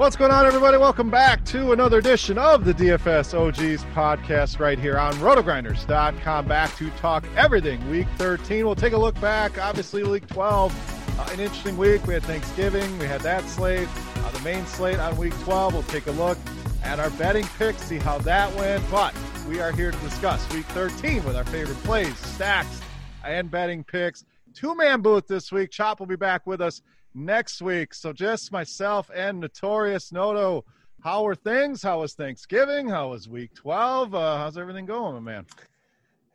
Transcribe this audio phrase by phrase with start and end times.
[0.00, 0.78] What's going on, everybody?
[0.78, 6.48] Welcome back to another edition of the DFS OGs podcast right here on rotogrinders.com.
[6.48, 8.64] Back to talk everything week 13.
[8.64, 11.18] We'll take a look back, obviously, week 12.
[11.18, 12.06] Uh, an interesting week.
[12.06, 15.74] We had Thanksgiving, we had that slate, uh, the main slate on week 12.
[15.74, 16.38] We'll take a look
[16.82, 18.82] at our betting picks, see how that went.
[18.90, 19.14] But
[19.46, 22.80] we are here to discuss week 13 with our favorite plays, stacks,
[23.22, 24.24] and betting picks.
[24.54, 25.70] Two man booth this week.
[25.70, 26.80] Chop will be back with us
[27.14, 27.94] next week.
[27.94, 30.64] So just myself and Notorious Noto.
[31.02, 31.82] How are things?
[31.82, 32.88] How was Thanksgiving?
[32.88, 34.14] How was week 12?
[34.14, 35.46] Uh, how's everything going, my man?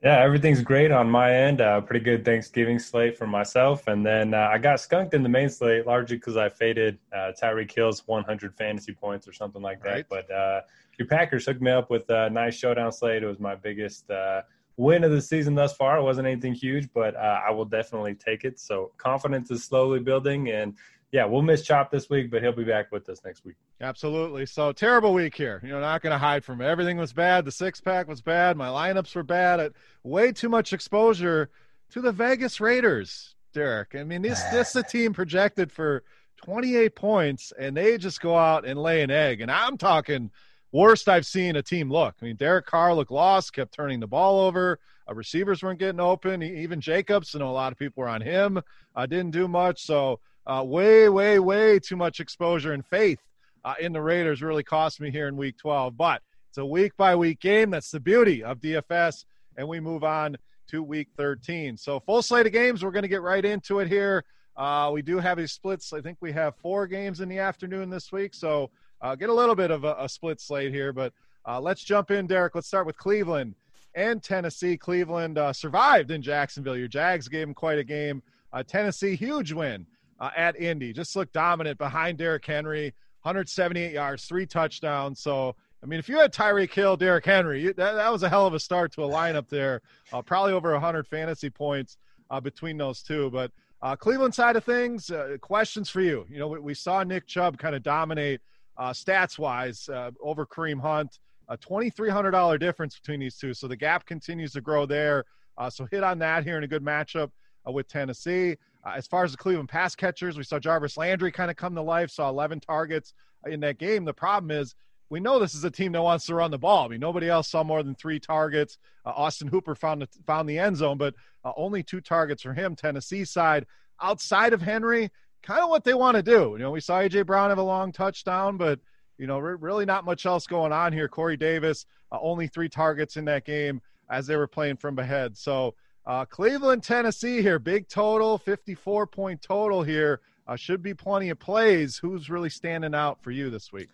[0.04, 1.62] Yeah, everything's great on my end.
[1.62, 3.88] Uh, pretty good Thanksgiving slate for myself.
[3.88, 7.32] And then uh, I got skunked in the main slate largely because I faded uh,
[7.42, 9.90] Tyreek Hill's 100 fantasy points or something like that.
[9.90, 10.06] Right.
[10.10, 10.62] But uh,
[11.00, 13.24] your Packers hooked me up with a nice showdown slate.
[13.24, 14.42] It was my biggest uh,
[14.78, 15.98] win of the season thus far.
[15.98, 18.60] It wasn't anything huge, but uh, I will definitely take it.
[18.60, 20.76] So confidence is slowly building, and
[21.12, 23.56] yeah, we'll miss Chop this week, but he'll be back with us next week.
[23.80, 24.46] Absolutely.
[24.46, 25.62] So terrible week here.
[25.64, 26.66] You know, not going to hide from it.
[26.66, 27.46] Everything was bad.
[27.46, 28.58] The six pack was bad.
[28.58, 29.60] My lineups were bad.
[29.60, 31.50] At way too much exposure
[31.92, 33.36] to the Vegas Raiders.
[33.54, 33.96] Derek.
[33.96, 36.04] I mean, this this is a team projected for
[36.44, 39.40] 28 points, and they just go out and lay an egg.
[39.42, 40.30] And I'm talking
[40.76, 42.16] worst I've seen a team look.
[42.22, 44.78] I mean, Derek Carr looked lost, kept turning the ball over.
[45.10, 46.44] Uh, receivers weren't getting open.
[46.44, 48.62] Even Jacobs, I know a lot of people were on him,
[48.94, 49.86] uh, didn't do much.
[49.86, 53.20] So, uh, way, way, way too much exposure and faith
[53.64, 55.96] uh, in the Raiders really cost me here in week 12.
[55.96, 57.70] But it's a week by week game.
[57.70, 59.24] That's the beauty of DFS.
[59.58, 60.36] And we move on
[60.68, 61.78] to week 13.
[61.78, 62.84] So, full slate of games.
[62.84, 64.26] We're going to get right into it here.
[64.58, 65.94] Uh, we do have a splits.
[65.94, 68.34] I think we have four games in the afternoon this week.
[68.34, 68.72] So,
[69.06, 71.14] uh, get a little bit of a, a split slate here, but
[71.48, 72.56] uh, let's jump in, Derek.
[72.56, 73.54] Let's start with Cleveland
[73.94, 74.78] and Tennessee.
[74.78, 76.76] Cleveland uh, survived in Jacksonville.
[76.76, 78.24] Your Jags gave them quite a game.
[78.52, 79.86] Uh, Tennessee, huge win
[80.20, 80.92] uh, at Indy.
[80.92, 85.20] Just looked dominant behind Derrick Henry, 178 yards, three touchdowns.
[85.20, 88.30] So, I mean, if you had Tyreek Hill, Derrick Henry, you, that, that was a
[88.30, 89.84] hell of a start to a lineup there.
[90.12, 91.98] Uh, probably over 100 fantasy points
[92.42, 93.30] between those two.
[93.30, 93.52] But
[94.00, 96.26] Cleveland side of things, questions for you.
[96.28, 98.42] You know, we, we saw Nick Chubb kind of dominate–
[98.78, 101.20] uh, stats wise uh, over Kareem Hunt.
[101.48, 103.54] A $2,300 difference between these two.
[103.54, 105.26] So the gap continues to grow there.
[105.58, 107.30] Uh, so hit on that here in a good matchup
[107.68, 108.58] uh, with Tennessee.
[108.84, 111.76] Uh, as far as the Cleveland pass catchers, we saw Jarvis Landry kind of come
[111.76, 113.14] to life, saw 11 targets
[113.46, 114.06] in that game.
[114.06, 114.76] The problem is
[115.10, 116.86] we know this is a team that wants to run the ball.
[116.86, 118.78] I mean, nobody else saw more than three targets.
[119.06, 121.14] Uh, Austin Hooper found the, found the end zone, but
[121.44, 122.76] uh, only two targets for him.
[122.76, 123.66] Tennessee side
[124.02, 125.10] outside of Henry,
[125.46, 126.52] kind of what they want to do.
[126.54, 128.80] You know, we saw AJ Brown have a long touchdown, but
[129.18, 131.08] you know, re- really not much else going on here.
[131.08, 135.38] Corey Davis uh, only three targets in that game as they were playing from ahead.
[135.38, 135.76] So
[136.06, 140.22] uh, Cleveland, Tennessee here, big total, 54 point total here.
[140.48, 141.98] Uh, should be plenty of plays.
[141.98, 143.90] Who's really standing out for you this week?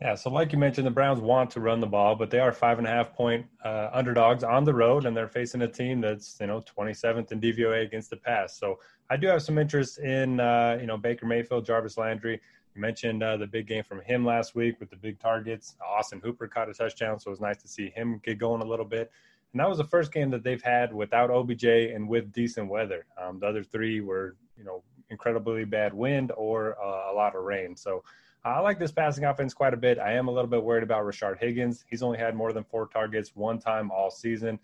[0.00, 2.52] Yeah, so like you mentioned, the Browns want to run the ball, but they are
[2.52, 6.00] five and a half point uh, underdogs on the road, and they're facing a team
[6.00, 8.58] that's you know 27th in DVOA against the pass.
[8.58, 8.78] So
[9.10, 12.40] I do have some interest in uh, you know Baker Mayfield, Jarvis Landry.
[12.74, 15.76] You mentioned uh, the big game from him last week with the big targets.
[15.86, 18.66] Austin Hooper caught a touchdown, so it was nice to see him get going a
[18.66, 19.10] little bit.
[19.52, 23.04] And that was the first game that they've had without OBJ and with decent weather.
[23.20, 27.42] Um, the other three were you know incredibly bad wind or uh, a lot of
[27.42, 27.76] rain.
[27.76, 28.02] So
[28.44, 29.98] I like this passing offense quite a bit.
[29.98, 31.84] I am a little bit worried about Rashard Higgins.
[31.88, 34.58] He's only had more than four targets one time all season.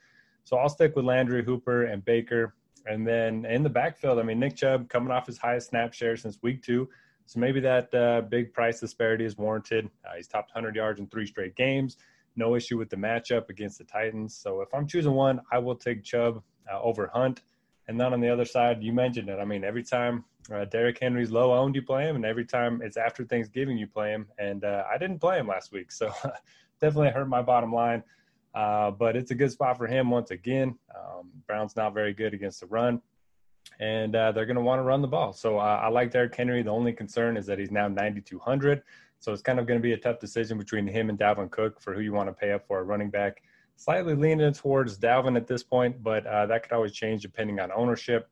[0.44, 2.55] So I'll stick with Landry, Hooper, and Baker.
[2.87, 6.17] And then in the backfield, I mean, Nick Chubb coming off his highest snap share
[6.17, 6.88] since week two.
[7.26, 9.90] So maybe that uh, big price disparity is warranted.
[10.06, 11.99] Uh, he's topped 100 yards in three straight games.
[12.37, 14.34] No issue with the matchup against the Titans.
[14.37, 17.43] So if I'm choosing one, I will take Chubb uh, over Hunt.
[17.88, 19.38] And then on the other side, you mentioned it.
[19.38, 22.81] I mean, every time uh, Derrick Henry's low owned, you play him, and every time
[22.82, 24.26] it's after Thanksgiving, you play him.
[24.38, 26.10] And uh, I didn't play him last week, so
[26.81, 28.02] definitely hurt my bottom line.
[28.54, 30.78] Uh, but it's a good spot for him once again.
[30.94, 33.02] Um, Brown's not very good against the run,
[33.81, 35.32] and uh, they're going to want to run the ball.
[35.32, 36.62] So I like Derrick Henry.
[36.62, 38.82] The only concern is that he's now 9,200.
[39.19, 41.81] So it's kind of going to be a tough decision between him and Dalvin Cook
[41.81, 43.43] for who you want to pay up for a running back
[43.76, 47.70] slightly leaning towards Dalvin at this point, but uh, that could always change depending on
[47.72, 48.28] ownership.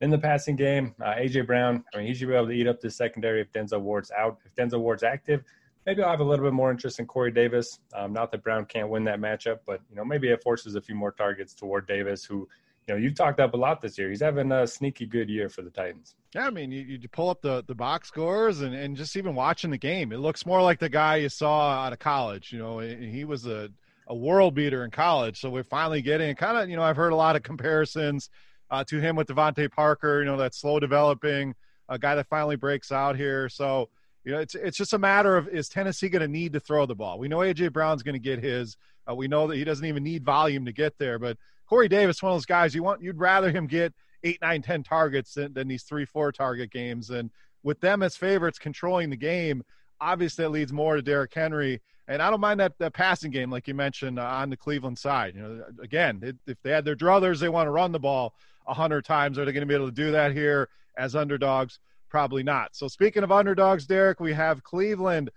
[0.00, 2.66] In the passing game, uh, AJ Brown, I mean, he should be able to eat
[2.66, 4.38] up the secondary if Denzel Ward's out.
[4.44, 5.42] If Denzel Ward's active,
[5.86, 7.80] maybe I'll have a little bit more interest in Corey Davis.
[7.94, 10.80] Um, not that Brown can't win that matchup, but you know maybe it forces a
[10.80, 12.48] few more targets toward Davis, who
[12.86, 14.10] you know you've talked up a lot this year.
[14.10, 16.16] He's having a sneaky good year for the Titans.
[16.34, 19.34] Yeah, I mean, you, you pull up the the box scores and and just even
[19.34, 22.52] watching the game, it looks more like the guy you saw out of college.
[22.52, 23.70] You know, he was a
[24.08, 25.40] a world beater in college.
[25.40, 28.30] So we're finally getting kind of, you know, I've heard a lot of comparisons
[28.70, 31.54] uh, to him with DeVante Parker, you know, that slow developing
[31.88, 33.48] a guy that finally breaks out here.
[33.48, 33.88] So,
[34.24, 36.86] you know, it's it's just a matter of is Tennessee going to need to throw
[36.86, 37.18] the ball?
[37.18, 38.76] We know AJ Brown's going to get his.
[39.08, 41.18] Uh, we know that he doesn't even need volume to get there.
[41.18, 41.36] But
[41.68, 44.82] Corey Davis, one of those guys you want, you'd rather him get eight, nine, ten
[44.82, 47.10] targets than, than these three, four target games.
[47.10, 47.30] And
[47.62, 49.62] with them as favorites controlling the game,
[50.00, 51.80] obviously that leads more to Derrick Henry.
[52.08, 54.98] And I don't mind that, that passing game, like you mentioned, uh, on the Cleveland
[54.98, 55.34] side.
[55.34, 58.34] You know, again, it, if they had their druthers, they want to run the ball
[58.66, 59.38] a hundred times.
[59.38, 61.78] Are they going to be able to do that here as underdogs?
[62.08, 62.76] Probably not.
[62.76, 65.30] So speaking of underdogs, Derek, we have Cleveland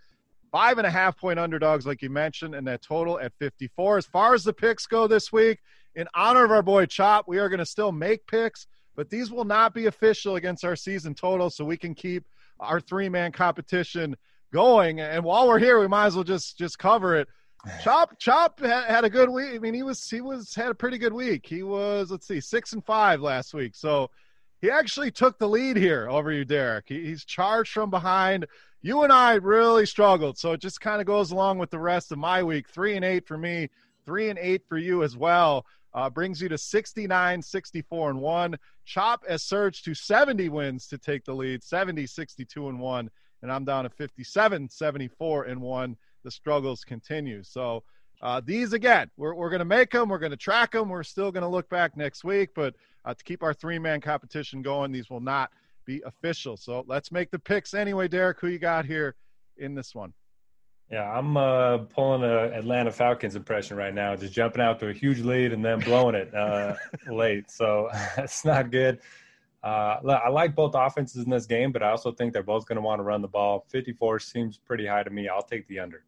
[0.51, 3.97] five and a half point underdogs, like you mentioned, and that total at 54.
[3.97, 5.59] As far as the picks go this week,
[5.95, 9.31] in honor of our boy Chop, we are going to still make picks, but these
[9.31, 12.25] will not be official against our season total, so we can keep
[12.59, 14.15] our three man competition
[14.53, 14.99] going.
[14.99, 17.27] And while we're here, we might as well just just cover it.
[17.83, 19.55] Chop Chop had, a good week.
[19.55, 21.45] I mean, he was he was had a pretty good week.
[21.45, 24.09] He was let's see six and five last week, so
[24.61, 26.85] he actually took the lead here over you, Derek.
[26.87, 28.45] He, he's charged from behind.
[28.81, 32.13] You and I really struggled, so it just kind of goes along with the rest
[32.13, 32.69] of my week.
[32.69, 33.69] Three and eight for me,
[34.05, 35.65] three and eight for you as well.
[35.93, 38.55] Uh, brings you to 69, 64 and one.
[38.85, 43.09] Chop has surged to 70 wins to take the lead, 70, 62 and one
[43.41, 45.97] and I'm down to 57, 74, and one.
[46.23, 47.43] The struggles continue.
[47.43, 47.83] So
[48.21, 50.09] uh, these again, we're, we're going to make them.
[50.09, 50.89] We're going to track them.
[50.89, 54.01] We're still going to look back next week, but uh, to keep our three man
[54.01, 55.51] competition going, these will not
[55.85, 56.57] be official.
[56.57, 58.07] So let's make the picks anyway.
[58.07, 59.15] Derek, who you got here
[59.57, 60.13] in this one?
[60.91, 64.93] Yeah, I'm uh, pulling a Atlanta Falcons impression right now, just jumping out to a
[64.93, 66.75] huge lead and then blowing it uh,
[67.11, 67.51] late.
[67.51, 68.99] So it's not good.
[69.61, 72.77] Uh, I like both offenses in this game, but I also think they're both going
[72.77, 73.65] to want to run the ball.
[73.67, 75.27] 54 seems pretty high to me.
[75.27, 76.03] I'll take the under.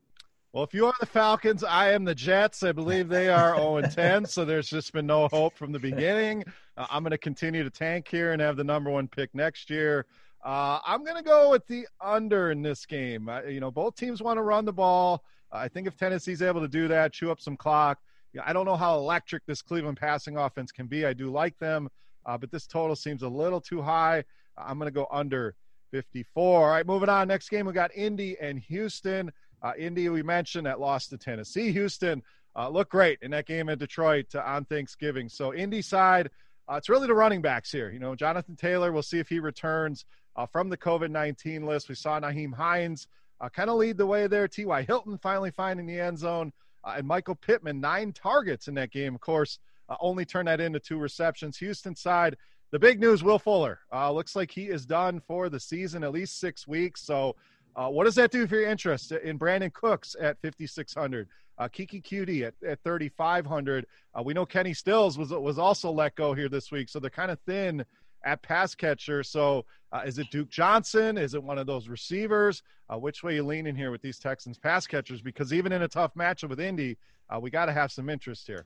[0.53, 2.63] Well, if you are the Falcons, I am the Jets.
[2.63, 6.43] I believe they are 0 10, so there's just been no hope from the beginning.
[6.77, 9.69] Uh, I'm going to continue to tank here and have the number one pick next
[9.69, 10.05] year.
[10.43, 13.29] Uh, I'm going to go with the under in this game.
[13.29, 15.23] Uh, you know, both teams want to run the ball.
[15.51, 17.99] I think if Tennessee's able to do that, chew up some clock.
[18.43, 21.05] I don't know how electric this Cleveland passing offense can be.
[21.05, 21.89] I do like them
[22.25, 24.23] uh, but this total seems a little too high.
[24.57, 25.55] I'm going to go under
[25.91, 26.63] 54.
[26.63, 27.27] All right, moving on.
[27.27, 29.31] Next game, we got Indy and Houston.
[29.61, 31.71] Uh, Indy, we mentioned that lost to Tennessee.
[31.71, 32.21] Houston
[32.55, 35.29] uh, looked great in that game in Detroit uh, on Thanksgiving.
[35.29, 36.29] So, Indy side,
[36.69, 37.91] uh, it's really the running backs here.
[37.91, 41.89] You know, Jonathan Taylor, we'll see if he returns uh, from the COVID 19 list.
[41.89, 43.07] We saw Nyheim Hines
[43.53, 44.47] kind of lead the way there.
[44.47, 44.83] T.Y.
[44.83, 46.53] Hilton finally finding the end zone.
[46.85, 49.15] And Michael Pittman, nine targets in that game.
[49.15, 49.59] Of course,
[49.99, 51.57] only turned that into two receptions.
[51.57, 52.37] Houston side,
[52.71, 53.79] the big news Will Fuller.
[53.91, 57.01] Uh, looks like he is done for the season, at least six weeks.
[57.01, 57.35] So,
[57.75, 61.27] uh, what does that do for your interest in Brandin Cooks at 5,600?
[61.57, 63.85] Uh, Keke Coutee at, at 3,500.
[64.13, 67.09] Uh, we know Kenny Stills was was also let go here this week, so they're
[67.09, 67.85] kind of thin
[68.25, 69.23] at pass catcher.
[69.23, 71.17] So, uh, is it Duke Johnson?
[71.17, 72.63] Is it one of those receivers?
[72.91, 75.21] Uh, which way you leaning here with these Texans pass catchers?
[75.21, 76.97] Because even in a tough matchup with Indy,
[77.29, 78.65] uh, we got to have some interest here.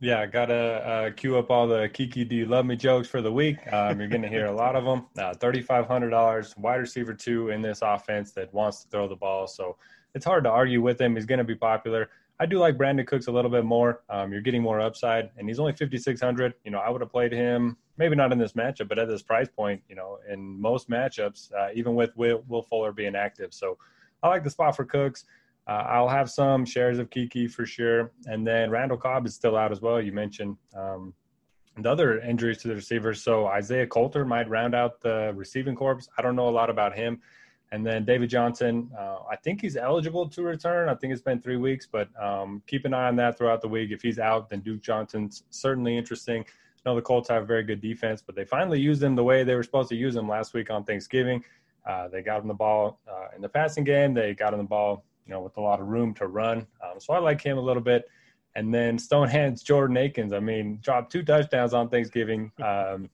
[0.00, 3.32] Yeah, gotta uh, queue up all the Kiki Do You Love Me jokes for the
[3.32, 3.56] week.
[3.72, 5.06] Um, you're gonna hear a lot of them.
[5.18, 9.16] Uh, Thirty-five hundred dollars, wide receiver two in this offense that wants to throw the
[9.16, 9.46] ball.
[9.46, 9.76] So
[10.14, 11.16] it's hard to argue with him.
[11.16, 12.10] He's gonna be popular.
[12.40, 14.02] I do like Brandin Cooks a little bit more.
[14.10, 16.54] Um, you're getting more upside, and he's only 5,600.
[16.64, 19.22] You know, I would have played him maybe not in this matchup, but at this
[19.22, 23.54] price point, you know, in most matchups, uh, even with Will, Will, Fuller being active.
[23.54, 23.78] So
[24.22, 25.24] I like the spot for Cooks.
[25.66, 29.56] Uh, I'll have some shares of Keke for sure, and then Randall Cobb is still
[29.56, 30.00] out as well.
[30.00, 31.14] You mentioned um,
[31.78, 36.00] the other injuries to the receivers, so Isaiah Coulter might round out the receiving corps.
[36.18, 37.20] I don't know a lot about him.
[37.72, 40.88] And then David Johnson, uh, I think he's eligible to return.
[40.88, 43.68] I think it's been three weeks, but um, keep an eye on that throughout the
[43.68, 43.90] week.
[43.90, 46.44] If he's out, then Duke Johnson's certainly interesting.
[46.44, 49.24] I know the Colts have a very good defense, but they finally used him the
[49.24, 51.42] way they were supposed to use him last week on Thanksgiving.
[51.84, 54.14] Uh, they got him the ball uh, in the passing game.
[54.14, 56.66] They got him the ball, you know, with a lot of room to run.
[56.82, 58.04] Um, so I like him a little bit.
[58.56, 63.10] And then Stonehands Jordan Akins, I mean, dropped two touchdowns on Thanksgiving, um,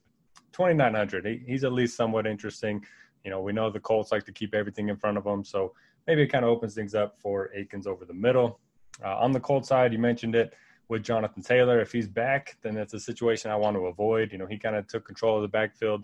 [0.52, 1.26] 2,900.
[1.26, 2.85] He, he's at least somewhat interesting.
[3.25, 5.75] You know, we know the Colts like to keep everything in front of them, so
[6.07, 8.61] maybe it kind of opens things up for Akins over the middle.
[9.05, 10.55] Uh, on the Colts side, you mentioned it
[10.88, 11.81] with Jonathan Taylor.
[11.81, 14.33] If he's back, then that's a situation I want to avoid.
[14.33, 16.02] You know, he kind of took control of the backfield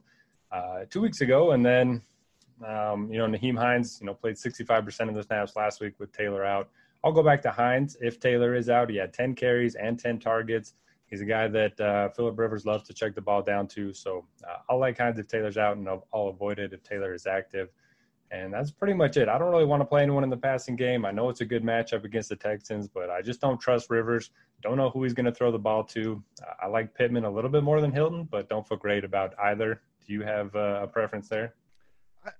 [0.53, 2.03] uh, two weeks ago, and then
[2.65, 6.13] um, you know Nyheim Hines, you know, played 65% of the snaps last week with
[6.13, 6.69] Taylor out.
[7.05, 8.91] I'll go back to Hines if Taylor is out.
[8.91, 10.75] He had 10 carries and 10 targets.
[11.07, 13.93] He's a guy that uh, Philip Rivers loves to check the ball down to.
[13.93, 17.15] So uh, I'll like Hines if Taylor's out, and I'll, I'll, avoid it if Taylor
[17.15, 17.69] is active.
[18.33, 19.29] And that's pretty much it.
[19.29, 21.05] I don't really want to play anyone in the passing game.
[21.05, 24.31] I know it's a good matchup against the Texans, but I just don't trust Rivers.
[24.63, 26.21] Don't know who he's going to throw the ball to.
[26.61, 29.81] I like Pittman a little bit more than Hilton, but don't feel great about either.
[30.05, 31.55] Do you have uh, a preference there?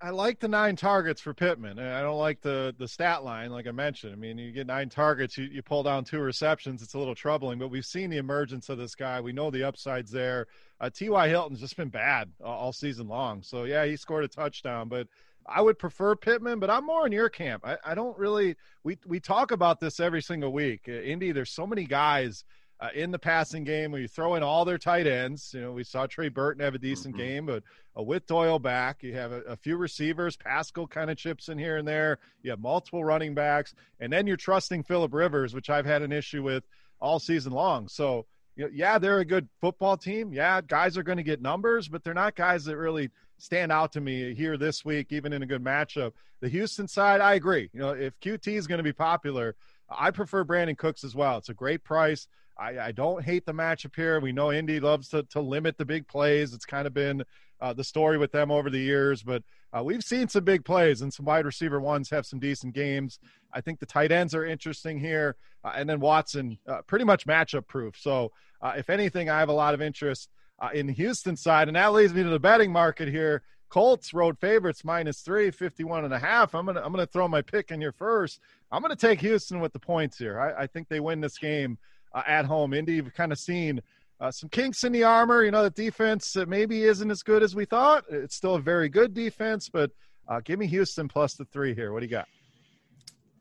[0.01, 1.79] I, like the nine targets for Pittman.
[1.79, 4.13] I don't like the the stat line, like I mentioned.
[4.13, 7.15] I mean, you get nine targets, you, you pull down two receptions, it's a little
[7.15, 7.59] troubling.
[7.59, 9.21] But we've seen the emergence of this guy.
[9.21, 10.47] We know the upside's there.
[10.79, 11.27] Uh, T.Y.
[11.27, 13.41] Hilton's just been bad all season long.
[13.41, 15.07] So yeah, he scored a touchdown, but
[15.45, 16.59] I would prefer Pittman.
[16.59, 17.65] But I'm more in your camp.
[17.65, 18.55] I, I don't really.
[18.83, 20.85] We we talk about this every single week.
[20.87, 22.43] Uh, Indy, there's so many guys
[22.79, 25.51] uh, in the passing game when you throw in all their tight ends.
[25.53, 27.25] You know, we saw Trey Burton have a decent mm-hmm.
[27.25, 27.63] game, but
[27.97, 30.37] uh, with Doyle back, you have a, a few receivers.
[30.37, 32.19] Pascal kind of chips in here and there.
[32.43, 36.11] You have multiple running backs, and then you're trusting Philip Rivers, which I've had an
[36.11, 36.63] issue with
[36.99, 37.87] all season long.
[37.87, 40.33] So, you know, yeah, they're a good football team.
[40.33, 43.91] Yeah, guys are going to get numbers, but they're not guys that really stand out
[43.93, 46.13] to me here this week, even in a good matchup.
[46.41, 47.69] The Houston side, I agree.
[47.73, 49.55] You know, if QT is going to be popular,
[49.89, 51.37] I prefer Brandin Cooks as well.
[51.37, 52.27] It's a great price.
[52.59, 54.19] I, I don't hate the matchup here.
[54.19, 56.53] We know Indy loves to, to limit the big plays.
[56.53, 57.23] It's kind of been
[57.61, 61.01] uh, the story with them over the years, but uh, we've seen some big plays
[61.01, 63.19] and some wide receiver ones have some decent games.
[63.53, 67.25] I think the tight ends are interesting here, uh, and then Watson uh, pretty much
[67.25, 67.95] matchup proof.
[67.97, 71.67] So uh, if anything, I have a lot of interest uh, in the Houston side,
[71.67, 73.43] and that leads me to the betting market here.
[73.69, 76.55] Colts road favorites minus three, 51 and a half.
[76.55, 78.39] I'm gonna I'm gonna throw my pick in here first.
[78.71, 80.39] I'm gonna take Houston with the points here.
[80.39, 81.77] I, I think they win this game
[82.13, 82.73] uh, at home.
[82.73, 83.81] Indy, you've kind of seen
[84.19, 85.43] uh, some kinks in the armor.
[85.43, 88.05] You know, the defense uh, maybe isn't as good as we thought.
[88.09, 89.91] It's still a very good defense, but
[90.27, 91.93] uh, give me Houston plus the three here.
[91.93, 92.27] What do you got?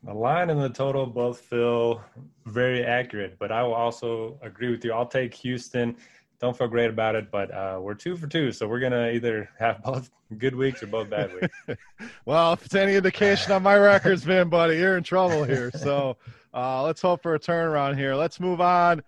[0.05, 2.01] The line and the total both feel
[2.45, 4.93] very accurate, but I will also agree with you.
[4.93, 5.97] I'll take Houston.
[6.39, 9.49] Don't feel great about it, but uh, we're two for two, so we're gonna either
[9.59, 11.81] have both good weeks or both bad weeks.
[12.25, 15.71] well, if it's any indication on my records, man, buddy, you're in trouble here.
[15.73, 16.17] So
[16.53, 18.15] uh, let's hope for a turnaround here.
[18.15, 19.03] Let's move on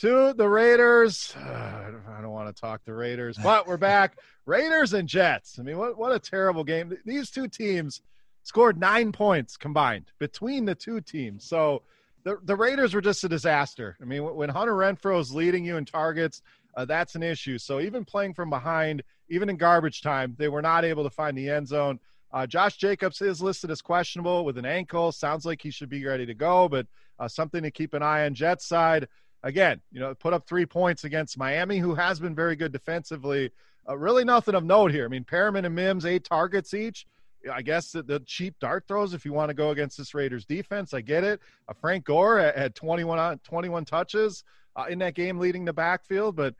[0.00, 1.34] to the Raiders.
[1.36, 4.18] Uh, I don't want to talk the Raiders, but we're back.
[4.46, 5.58] Raiders and Jets.
[5.58, 6.96] I mean, what what a terrible game.
[7.04, 8.02] These two teams
[8.42, 11.44] scored nine points combined between the two teams.
[11.44, 11.82] So
[12.24, 13.96] the the Raiders were just a disaster.
[14.00, 16.42] I mean, when Hunter Renfrow is leading you in targets,
[16.76, 17.58] uh, that's an issue.
[17.58, 21.36] So even playing from behind, even in garbage time, they were not able to find
[21.36, 22.00] the end zone.
[22.32, 25.12] Uh, Josh Jacobs is listed as questionable with an ankle.
[25.12, 26.86] Sounds like he should be ready to go, but
[27.18, 28.34] uh, something to keep an eye on.
[28.34, 29.06] Jets side
[29.44, 33.50] again, you know, put up three points against Miami, who has been very good defensively.
[33.88, 35.04] Uh, really nothing of note here.
[35.04, 37.06] I mean, Perriman and Mims eight targets each.
[37.52, 40.46] I guess the, the, cheap dart throws if you want to go against this Raiders
[40.46, 40.94] defense.
[40.94, 41.40] I get it.
[41.68, 44.44] Uh, Frank Gore had 21 21 touches
[44.76, 46.54] uh, in that game leading the backfield, but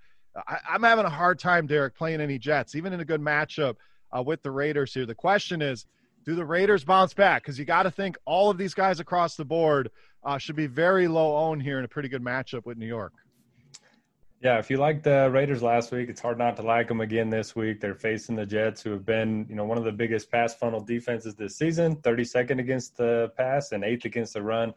[0.47, 3.77] I, am having a hard time, Derek, playing any Jets, even in a good matchup
[4.17, 5.07] uh, with the Raiders here.
[5.07, 5.87] The question is,
[6.25, 7.43] do the Raiders bounce back?
[7.43, 9.91] Because you got to think all of these guys across the board
[10.25, 13.13] uh, should be very low owned here in a pretty good matchup with New York.
[14.41, 17.31] Yeah, if you liked the Raiders last week, it's hard not to like them again
[17.31, 17.81] this week.
[17.81, 20.83] They're facing the Jets, who have been, you know, one of the biggest pass funnel
[20.83, 24.75] defenses this season, 32nd against the pass and eighth against the run.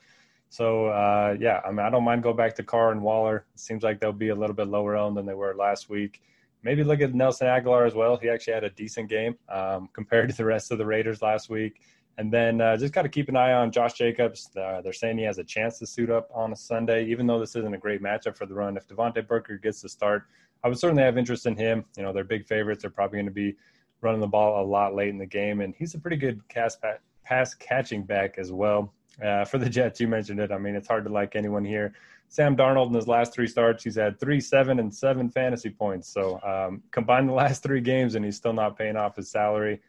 [0.49, 3.45] So, uh, yeah, I mean, I don't mind going back to Carr and Waller.
[3.53, 6.21] It seems like they'll be a little bit lower owned than they were last week.
[6.63, 8.17] Maybe look at Nelson Agholor as well.
[8.17, 11.49] He actually had a decent game um, compared to the rest of the Raiders last
[11.49, 11.81] week.
[12.19, 14.49] And then uh, just got to keep an eye on Josh Jacobs.
[14.57, 17.39] Uh, they're saying he has a chance to suit up on a Sunday, even though
[17.39, 18.75] this isn't a great matchup for the run.
[18.75, 20.23] If Devontae Booker gets the start,
[20.63, 21.85] I would certainly have interest in him.
[21.95, 22.81] You know, they're big favorites.
[22.81, 23.55] They're probably going to be
[24.01, 27.53] running the ball a lot late in the game, and he's a pretty good pass
[27.55, 28.93] catching back as well.
[29.23, 30.51] Uh, for the Jets, you mentioned it.
[30.51, 31.93] I mean, it's hard to like anyone here.
[32.29, 36.09] Sam Darnold in his last three starts, he's had three, seven, and seven fantasy points.
[36.09, 39.79] So um, combine the last three games, and he's still not paying off his salary.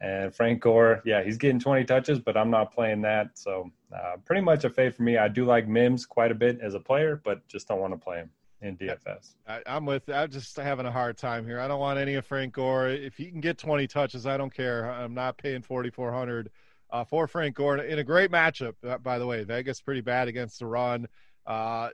[0.00, 3.38] And Frank Gore, yeah, he's getting 20 touches, but I'm not playing that.
[3.38, 5.18] So uh, pretty much a fade for me.
[5.18, 7.98] I do like Mims quite a bit as a player, but just don't want to
[7.98, 8.30] play him
[8.62, 9.34] in DFS.
[9.46, 10.08] I, am with.
[10.08, 11.60] I'm just having a hard time here.
[11.60, 12.88] I don't want any of Frank Gore.
[12.88, 14.90] If he can get 20 touches, I don't care.
[14.90, 16.50] I'm not paying 4,400
[16.92, 18.74] uh, for Frank Gore in a great matchup.
[18.86, 21.06] Uh, by the way, Vegas pretty bad against the run.
[21.46, 21.90] Uh,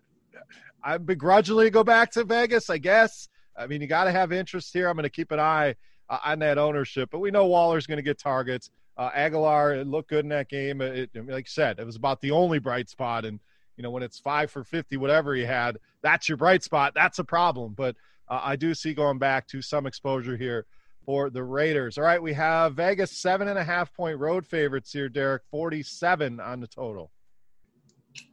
[0.83, 3.29] I begrudgingly go back to Vegas, I guess.
[3.57, 4.88] I mean, you got to have interest here.
[4.88, 5.76] I'm going to keep an eye
[6.09, 7.11] uh, on that ownership.
[7.11, 8.71] But we know Waller's going to get targets.
[8.97, 10.81] Uh, it looked good in that game.
[10.81, 13.25] It, like you said, it was about the only bright spot.
[13.25, 13.41] And
[13.76, 16.95] you know when it's five for fifty, whatever he had, that's your bright spot.
[16.95, 17.75] That's a problem.
[17.75, 17.97] But
[18.29, 20.65] uh, I do see going back to some exposure here
[21.07, 21.97] for the Raiders.
[21.97, 25.09] All right, we have Vegas seven and a half point road favorites here.
[25.09, 27.13] Derek forty-seven on the total.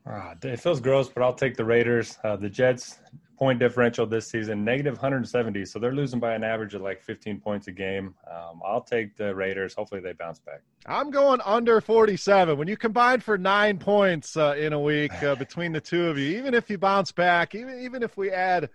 [0.06, 2.18] Ah, it feels gross, but I'll take the Raiders.
[2.24, 3.00] Uh, the Jets
[3.38, 7.39] point differential this season negative 170, so they're losing by an average of like 15
[7.39, 8.14] points a game.
[8.29, 9.74] Um, I'll take the Raiders.
[9.74, 10.62] Hopefully, they bounce back.
[10.86, 12.57] I'm going under 47.
[12.57, 16.18] When you combine for nine points uh, in a week uh, between the two of
[16.18, 18.70] you, even if you bounce back, even even if we add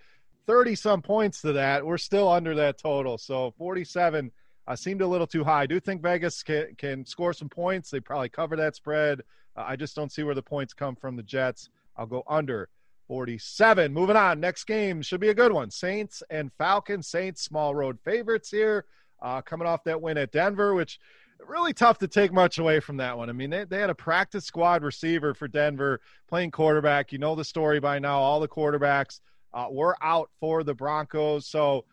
[0.48, 3.18] 30 some points to that, we're still under that total.
[3.18, 4.32] So 47
[4.66, 5.62] uh, seemed a little too high.
[5.62, 7.90] I do think Vegas can, can score some points.
[7.90, 9.20] They probably cover that spread.
[9.54, 11.68] Uh, I just don't see where the points come from the Jets.
[11.98, 12.70] I'll go under
[13.08, 13.92] 47.
[13.92, 14.40] Moving on.
[14.40, 15.70] Next game should be a good one.
[15.70, 17.08] Saints and Falcons.
[17.08, 18.86] Saints, small road favorites here.
[19.20, 20.98] Uh, coming off that win at Denver, which
[21.46, 23.28] really tough to take much away from that one.
[23.28, 27.12] I mean, they, they had a practice squad receiver for Denver playing quarterback.
[27.12, 28.18] You know the story by now.
[28.18, 29.20] All the quarterbacks
[29.54, 31.46] uh, were out for the Broncos.
[31.46, 31.84] So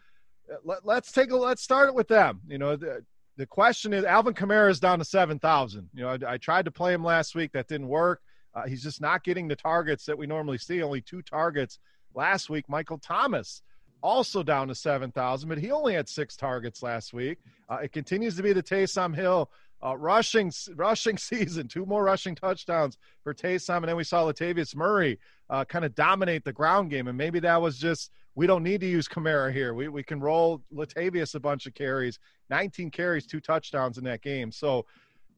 [0.52, 2.42] uh, let, us take a let's start it with them.
[2.48, 3.04] You know, the,
[3.38, 5.90] the question is Alvin Kamara is down to 7,000.
[5.94, 7.52] You know, I, I, tried to play him last week.
[7.54, 8.22] That didn't work.
[8.54, 10.82] Uh, he's just not getting the targets that we normally see.
[10.82, 11.80] Only two targets
[12.14, 12.70] last week.
[12.70, 13.62] Michael Thomas
[14.02, 17.40] also down to 7,000, but he only had six targets last week.
[17.70, 19.50] Uh, it continues to be the Taysom Hill
[19.84, 21.68] uh, rushing rushing season.
[21.68, 25.94] Two more rushing touchdowns for Taysom, and then we saw Latavius Murray uh, kind of
[25.96, 27.08] dominate the ground game.
[27.08, 29.74] And maybe that was just we don't need to use Kamara here.
[29.74, 34.22] We we can roll Latavius a bunch of carries, 19 carries, two touchdowns in that
[34.22, 34.52] game.
[34.52, 34.86] So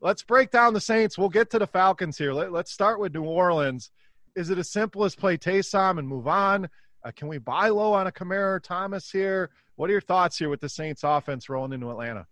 [0.01, 1.17] let's break down the Saints.
[1.17, 2.33] We'll get to the Falcons here.
[2.33, 3.91] Let, us start with New Orleans.
[4.35, 6.69] Is it as simple as play Taysom and move on?
[7.03, 9.51] Uh, can we buy low on a Kamara Thomas here?
[9.75, 12.25] What are your thoughts here with the Saints offense rolling into Atlanta?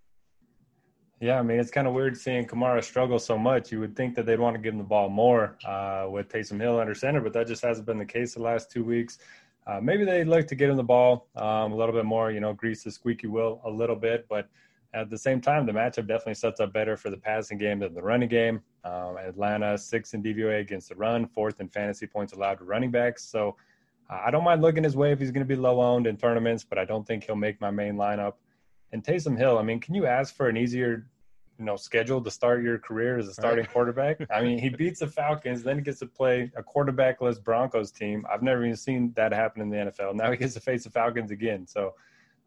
[1.22, 3.72] Yeah, I mean, it's kind of weird seeing Kamara struggle so much.
[3.72, 6.60] You would think that they'd want to give him the ball more uh, with Taysom
[6.60, 9.18] Hill under center, but that just hasn't been the case the last two weeks.
[9.66, 12.40] Uh, maybe they'd like to get him the ball um, a little bit more, you
[12.40, 14.50] know, grease the squeaky wheel a little bit, but–
[14.96, 17.94] at the same time, the matchup definitely sets up better for the passing game than
[17.94, 18.62] the running game.
[18.86, 22.92] Um, Atlanta six in DVOA against the run, fourth in fantasy points allowed to running
[22.92, 23.26] backs.
[23.26, 23.58] So
[24.10, 26.16] uh, I don't mind looking his way if he's going to be low owned in
[26.16, 28.36] tournaments, but I don't think he'll make my main lineup.
[28.96, 31.06] And Taysom Hill, I mean, can you ask for an easier,
[31.60, 33.70] you know, schedule to start your career as a starting right.
[33.70, 34.26] quarterback?
[34.34, 38.26] I mean, he beats the Falcons, then he gets to play a quarterbackless Broncos team.
[38.32, 40.16] I've never even seen that happen in the NFL.
[40.16, 41.68] Now he gets to face the Falcons again.
[41.68, 41.94] So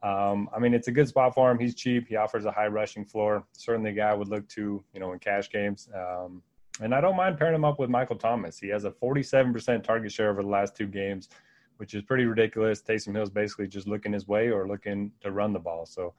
[0.02, 1.58] um, I mean, it's a good spot for him.
[1.58, 2.08] He's cheap.
[2.08, 3.44] He offers a high rushing floor.
[3.52, 5.90] Certainly, a guy I would look to, you know, in cash games.
[5.94, 6.42] Um,
[6.80, 8.58] and I don't mind pairing him up with Michael Thomas.
[8.58, 11.28] He has a 47% target share over the last two games,
[11.76, 12.80] which is pretty ridiculous.
[12.80, 15.84] Taysom Hill's basically just looking his way or looking to run the ball.
[15.84, 16.14] So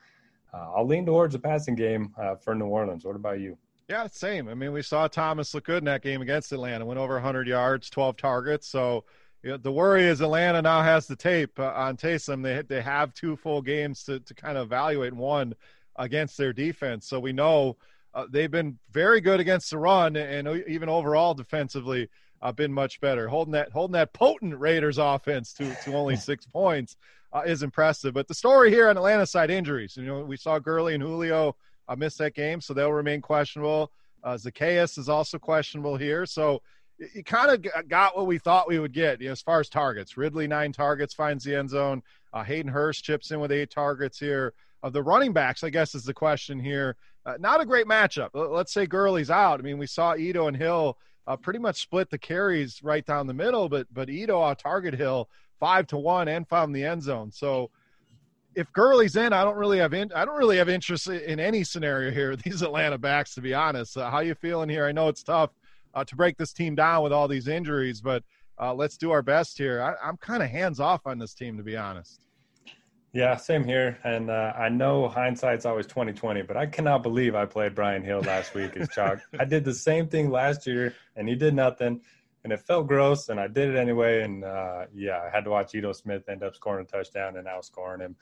[0.54, 3.06] uh, I'll lean towards the passing game uh, for New Orleans.
[3.06, 3.58] What about you?
[3.88, 4.48] Yeah, same.
[4.48, 6.86] I mean, we saw Thomas look good in that game against Atlanta.
[6.86, 8.68] Went over 100 yards, 12 targets.
[8.68, 9.04] So
[9.44, 12.44] you know, the worry is Atlanta now has the tape uh, on Taysom.
[12.44, 15.56] They they have two full games to to kind of evaluate one
[15.96, 17.08] against their defense.
[17.08, 17.78] So we know
[18.14, 22.10] uh, they've been very good against the run and even overall defensively
[22.42, 23.28] uh, been much better.
[23.28, 26.98] Holding that holding that potent Raiders offense to to only six points
[27.34, 28.14] uh, is impressive.
[28.14, 29.96] But the story here on Atlanta side injuries.
[29.98, 31.56] You know, we saw Gurley and Julio
[31.88, 33.92] uh, miss that game, so they'll remain questionable.
[34.24, 36.62] Uh, Zaccheaus is also questionable here, so
[37.14, 39.70] you kind of got what we thought we would get you know, as far as
[39.70, 40.18] targets.
[40.18, 42.02] Ridley nine targets finds the end zone.
[42.34, 44.54] Uh, Hayden Hurst chips in with eight targets here.
[44.82, 46.96] Of the running backs, I guess is the question here.
[47.26, 48.30] Uh, not a great matchup.
[48.34, 49.60] Let's say Gurley's out.
[49.60, 53.28] I mean, we saw Ito and Hill uh, pretty much split the carries right down
[53.28, 57.04] the middle, but but Ito out target Hill five to one and found the end
[57.04, 57.32] zone.
[57.32, 57.70] So
[58.56, 61.64] if Gurley's in, I don't really have in, I don't really have interest in any
[61.64, 62.36] scenario here.
[62.44, 63.98] These Atlanta backs, to be honest.
[63.98, 64.86] Uh, how you feeling here?
[64.86, 65.52] I know it's tough
[65.94, 68.24] uh, to break this team down with all these injuries, but
[68.60, 69.82] uh, let's do our best here.
[69.82, 72.22] I, I'm kind of hands off on this team, to be honest.
[73.12, 73.98] Yeah, same here.
[74.04, 78.04] And uh, I know hindsight's always twenty twenty, but I cannot believe I played Brian
[78.04, 79.20] Hill last week as chalk.
[79.40, 82.02] I did the same thing last year, and he did nothing,
[82.44, 84.24] and it felt gross, and I did it anyway.
[84.24, 87.48] And uh, yeah, I had to watch Ito Smith end up scoring a touchdown and
[87.48, 88.16] outscoring him.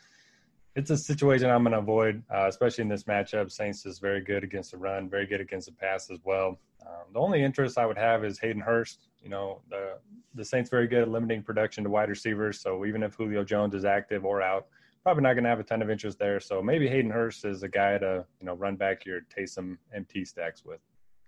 [0.76, 3.52] It's a situation I'm going to avoid, uh, especially in this matchup.
[3.52, 6.60] Saints is very good against the run, very good against the pass as well.
[6.86, 9.10] Um, the only interest I would have is Hayden Hurst.
[9.22, 9.98] You know, the
[10.36, 12.62] the Saints very good at limiting production to wide receivers.
[12.62, 14.68] So even if Julio Jones is active or out,
[15.04, 16.40] probably not going to have a ton of interest there.
[16.40, 20.26] So maybe Hayden Hurst is a guy to you know run back your Taysom MT
[20.26, 20.80] stacks with.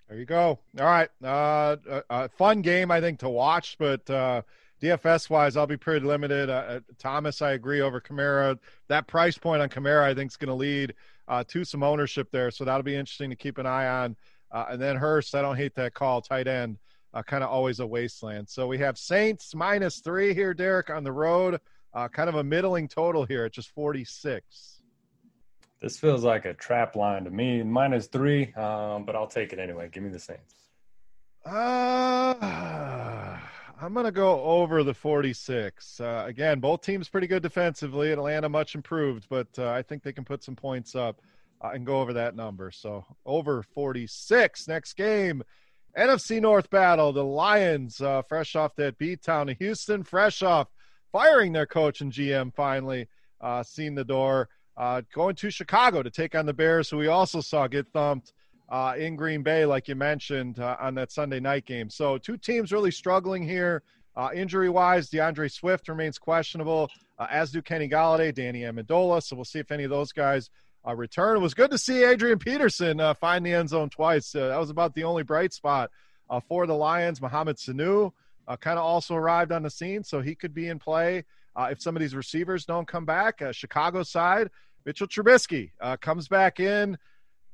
[0.09, 0.57] There you go.
[0.79, 4.41] All right, uh, a, a, fun game I think to watch, but uh,
[4.81, 6.49] DFS wise, I'll be pretty limited.
[6.49, 8.57] Uh, uh, Thomas, I agree over Kamara.
[8.87, 10.95] That price point on Kamara, I think, is going to lead
[11.27, 14.15] uh, to some ownership there, so that'll be interesting to keep an eye on.
[14.51, 16.79] Uh, and then Hurst, I don't hate that call, tight end,
[17.13, 18.49] uh, kind of always a wasteland.
[18.49, 21.61] So we have Saints minus three here, Derek, on the road.
[21.93, 24.78] Uh, kind of a middling total here at just 46.
[25.81, 27.63] This feels like a trap line to me.
[27.63, 29.89] Minus three, um, but I'll take it anyway.
[29.91, 30.55] Give me the Saints.
[31.45, 32.35] Uh,
[33.81, 36.01] I'm going to go over the 46.
[36.01, 38.11] Uh, again, both teams pretty good defensively.
[38.11, 41.21] Atlanta much improved, but uh, I think they can put some points up
[41.61, 42.71] and go over that number.
[42.71, 44.67] So over 46.
[44.67, 45.43] Next game,
[45.97, 47.13] NFC North battle.
[47.13, 50.67] The Lions, uh, fresh off that beat town of Houston, fresh off
[51.11, 53.07] firing their coach and GM finally,
[53.41, 54.49] uh, seen the door.
[54.77, 58.33] Uh, going to Chicago to take on the Bears, who we also saw get thumped
[58.69, 61.89] uh, in Green Bay, like you mentioned uh, on that Sunday night game.
[61.89, 63.83] So two teams really struggling here.
[64.15, 69.21] Uh, injury wise, D'Andre Swift remains questionable, uh, as do Kenny Golladay, Danny Amendola.
[69.23, 70.49] So we'll see if any of those guys
[70.87, 71.37] uh, return.
[71.37, 74.31] It was good to see Adrian Peterson find the end zone twice.
[74.31, 75.89] that was about the only bright spot
[76.47, 77.21] for the Lions.
[77.21, 78.11] Mohamed Sanu
[78.59, 81.23] kind of also arrived on the scene, so he could be in play
[81.71, 83.41] if some of these receivers don't come back.
[83.41, 84.49] Uh, Chicago side,
[84.85, 86.97] Mitchell Trubisky uh, comes back in.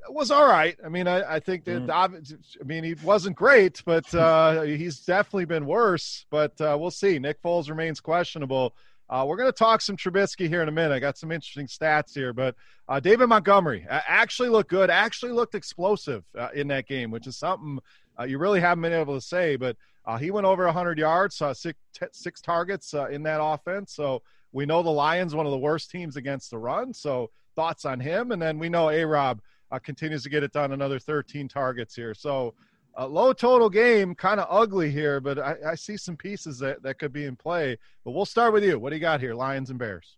[0.10, 0.78] Was all right.
[0.86, 2.38] I mean, I, I think that, mm.
[2.62, 6.26] I mean, he wasn't great, but uh, he's definitely been worse.
[6.30, 7.18] But uh, we'll see.
[7.18, 8.76] Nick Foles remains questionable.
[9.10, 10.94] Uh, we're going to talk some Trubisky here in a minute.
[10.94, 12.56] I got some interesting stats here, but
[12.88, 17.38] uh, David Montgomery actually looked good, actually looked explosive uh, in that game, which is
[17.38, 17.80] something
[18.24, 19.56] you really haven't been able to say.
[19.56, 19.76] But
[20.06, 23.94] uh, he went over 100 yards, uh, six, t- six targets uh, in that offense.
[23.94, 26.94] So we know the Lions, one of the worst teams against the run.
[26.94, 28.32] So thoughts on him.
[28.32, 31.96] And then we know A Rob uh, continues to get it done, another 13 targets
[31.96, 32.14] here.
[32.14, 32.54] So
[32.96, 36.82] a low total game, kind of ugly here, but I, I see some pieces that,
[36.84, 37.78] that could be in play.
[38.04, 38.80] But we'll start with you.
[38.80, 40.18] What do you got here, Lions and Bears?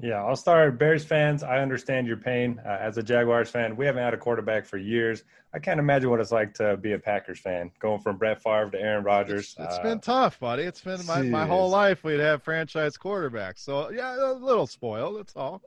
[0.00, 0.78] Yeah, I'll start.
[0.78, 2.60] Bears fans, I understand your pain.
[2.64, 5.22] Uh, as a Jaguars fan, we haven't had a quarterback for years.
[5.54, 8.70] I can't imagine what it's like to be a Packers fan, going from Brett Favre
[8.70, 9.54] to Aaron Rodgers.
[9.56, 10.64] it's, it's uh, been tough, buddy.
[10.64, 13.58] It's been my, my whole life we'd have franchise quarterbacks.
[13.58, 15.18] So yeah, a little spoiled.
[15.18, 15.62] That's all.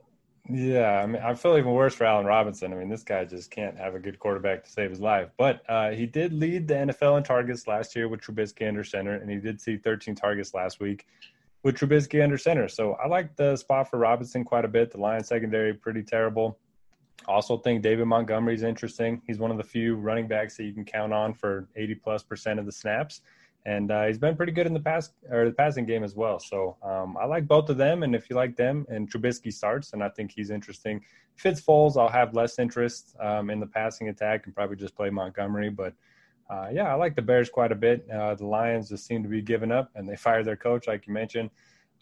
[0.48, 2.72] Yeah, I mean, I feel even worse for Allen Robinson.
[2.72, 5.30] I mean, this guy just can't have a good quarterback to save his life.
[5.36, 9.14] But uh, he did lead the NFL in targets last year with Trubisky under center,
[9.14, 11.06] and he did see 13 targets last week
[11.62, 12.68] with Trubisky under center.
[12.68, 14.90] So I like the spot for Robinson quite a bit.
[14.90, 16.58] The Lions secondary pretty terrible.
[17.26, 19.20] Also think David Montgomery is interesting.
[19.26, 22.22] He's one of the few running backs that you can count on for 80 plus
[22.22, 23.22] percent of the snaps,
[23.64, 26.38] and uh, he's been pretty good in the pass or the passing game as well.
[26.38, 29.92] So um, I like both of them, and if you like them and Trubisky starts,
[29.92, 31.00] and I think he's interesting.
[31.34, 35.10] Fitz Foles, I'll have less interest um, in the passing attack and probably just play
[35.10, 35.94] Montgomery, but
[36.48, 38.08] uh, yeah, I like the Bears quite a bit.
[38.10, 41.06] Uh, the Lions just seem to be giving up, and they fired their coach, like
[41.06, 41.50] you mentioned.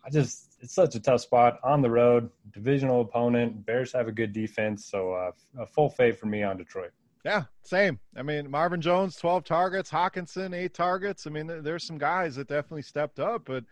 [0.05, 3.65] I just, it's such a tough spot on the road, divisional opponent.
[3.65, 6.91] Bears have a good defense, so uh, a full fade for me on Detroit.
[7.25, 7.99] Yeah, same.
[8.17, 11.27] I mean, Marvin Jones, 12 targets, Hockenson, eight targets.
[11.27, 13.65] I mean, there's some guys that definitely stepped up, but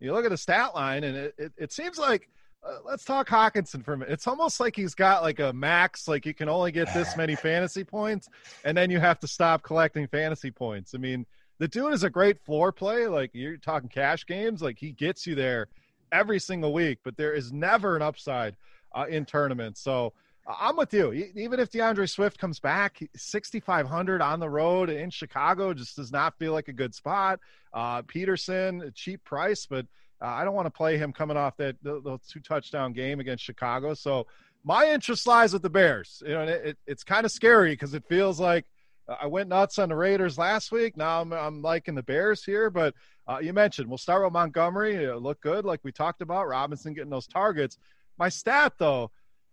[0.00, 2.28] you look at the stat line, and it, it, it seems like
[2.64, 4.12] uh, let's talk Hockenson for a minute.
[4.12, 7.34] It's almost like he's got like a max, like you can only get this many
[7.36, 8.28] fantasy points,
[8.64, 10.94] and then you have to stop collecting fantasy points.
[10.94, 11.26] I mean,
[11.58, 13.06] the dude is a great floor play.
[13.06, 15.68] Like you're talking cash games, like he gets you there
[16.12, 18.56] every single week, but there is never an upside
[18.94, 19.80] uh, in tournaments.
[19.80, 20.12] So
[20.46, 21.12] I'm with you.
[21.34, 26.38] Even if D'Andre Swift comes back, 6,500 on the road in Chicago just does not
[26.38, 27.40] feel like a good spot.
[27.72, 29.86] Uh, Peterson, a cheap price, but
[30.22, 33.20] uh, I don't want to play him coming off that the, the, two touchdown game
[33.20, 33.94] against Chicago.
[33.94, 34.26] So
[34.64, 36.22] my interest lies with the Bears.
[36.26, 38.64] You know, it, it, it's kind of scary because it feels like
[39.08, 40.96] uh, I went nuts on the Raiders last week.
[40.96, 42.94] Now I'm, I'm liking the Bears here, but
[43.28, 44.94] uh, you mentioned we'll start with Montgomery.
[44.94, 46.48] It look good, like we talked about.
[46.48, 47.78] Robinson getting those targets.
[48.18, 49.10] My stat though,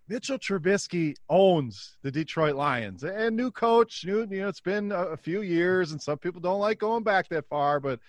[0.07, 4.03] Mitchell Trubisky owns the Detroit Lions and new coach.
[4.05, 7.29] New, you know, it's been a few years, and some people don't like going back
[7.29, 7.99] that far, but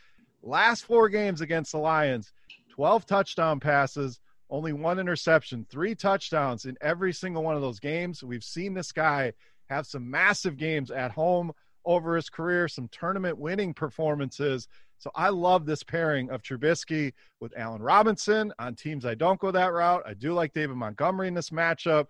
[0.42, 2.32] last four games against the Lions,
[2.74, 4.18] 12 touchdown passes,
[4.50, 8.24] only one interception, three touchdowns in every single one of those games.
[8.24, 9.32] We've seen this guy
[9.70, 11.52] have some massive games at home
[11.84, 14.66] over his career, some tournament winning performances.
[14.98, 19.52] So I love this pairing of Trubisky with Allen Robinson on teams I don't go
[19.52, 20.02] that route.
[20.04, 22.06] I do like David Montgomery in this matchup.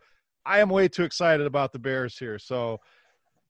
[0.46, 2.38] I am way too excited about the Bears here.
[2.38, 2.80] So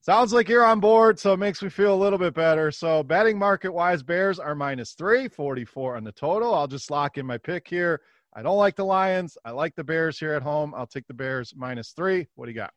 [0.04, 2.70] sounds like you're on board, so it makes me feel a little bit better.
[2.70, 6.54] So betting market wise, Bears are minus three, 44 on the total.
[6.54, 8.02] I'll just lock in my pick here.
[8.36, 9.38] I don't like the Lions.
[9.46, 10.74] I like the Bears here at home.
[10.76, 12.26] I'll take the Bears minus three.
[12.34, 12.74] What do you got?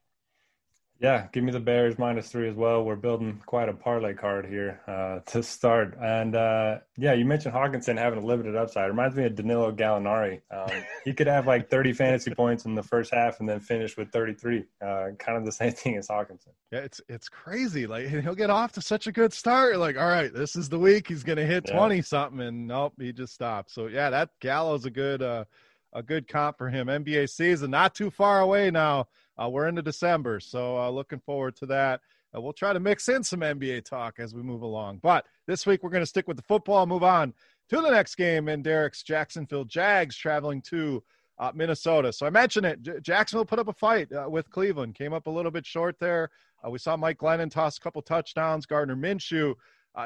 [0.99, 2.83] Yeah, give me the Bears minus three as well.
[2.83, 5.95] We're building quite a parlay card here uh, to start.
[6.01, 8.89] And uh, yeah, you mentioned Hockenson having a limited upside.
[8.89, 10.41] Reminds me of Danilo Gallinari.
[10.49, 13.95] Um, he could have like 30 fantasy points in the first half and then finish
[13.95, 14.63] with 33.
[14.81, 16.49] Uh, kind of the same thing as Hockenson.
[16.71, 17.85] Yeah, it's it's crazy.
[17.85, 19.73] Like he'll get off to such a good start.
[19.73, 22.01] You're like, all right, this is the week he's going to hit 20 yeah.
[22.01, 23.71] something, and nope, he just stopped.
[23.71, 25.45] So yeah, that Gallo's a good uh,
[25.93, 26.87] a good comp for him.
[26.87, 29.07] NBA season not too far away now
[29.41, 32.01] uh, we're into December, so uh, looking forward to that.
[32.35, 34.99] Uh, we'll try to mix in some NBA talk as we move along.
[35.01, 37.33] But this week we're going to stick with the football, move on
[37.69, 41.03] to the next game in Derek's Jacksonville Jags traveling to
[41.39, 42.11] uh, Minnesota.
[42.11, 42.81] So I mentioned it.
[42.81, 45.99] J- Jacksonville put up a fight uh, with Cleveland, came up a little bit short
[45.99, 46.29] there.
[46.65, 48.65] Uh, we saw Mike Glennon toss a couple touchdowns.
[48.65, 49.53] Gardner Minshew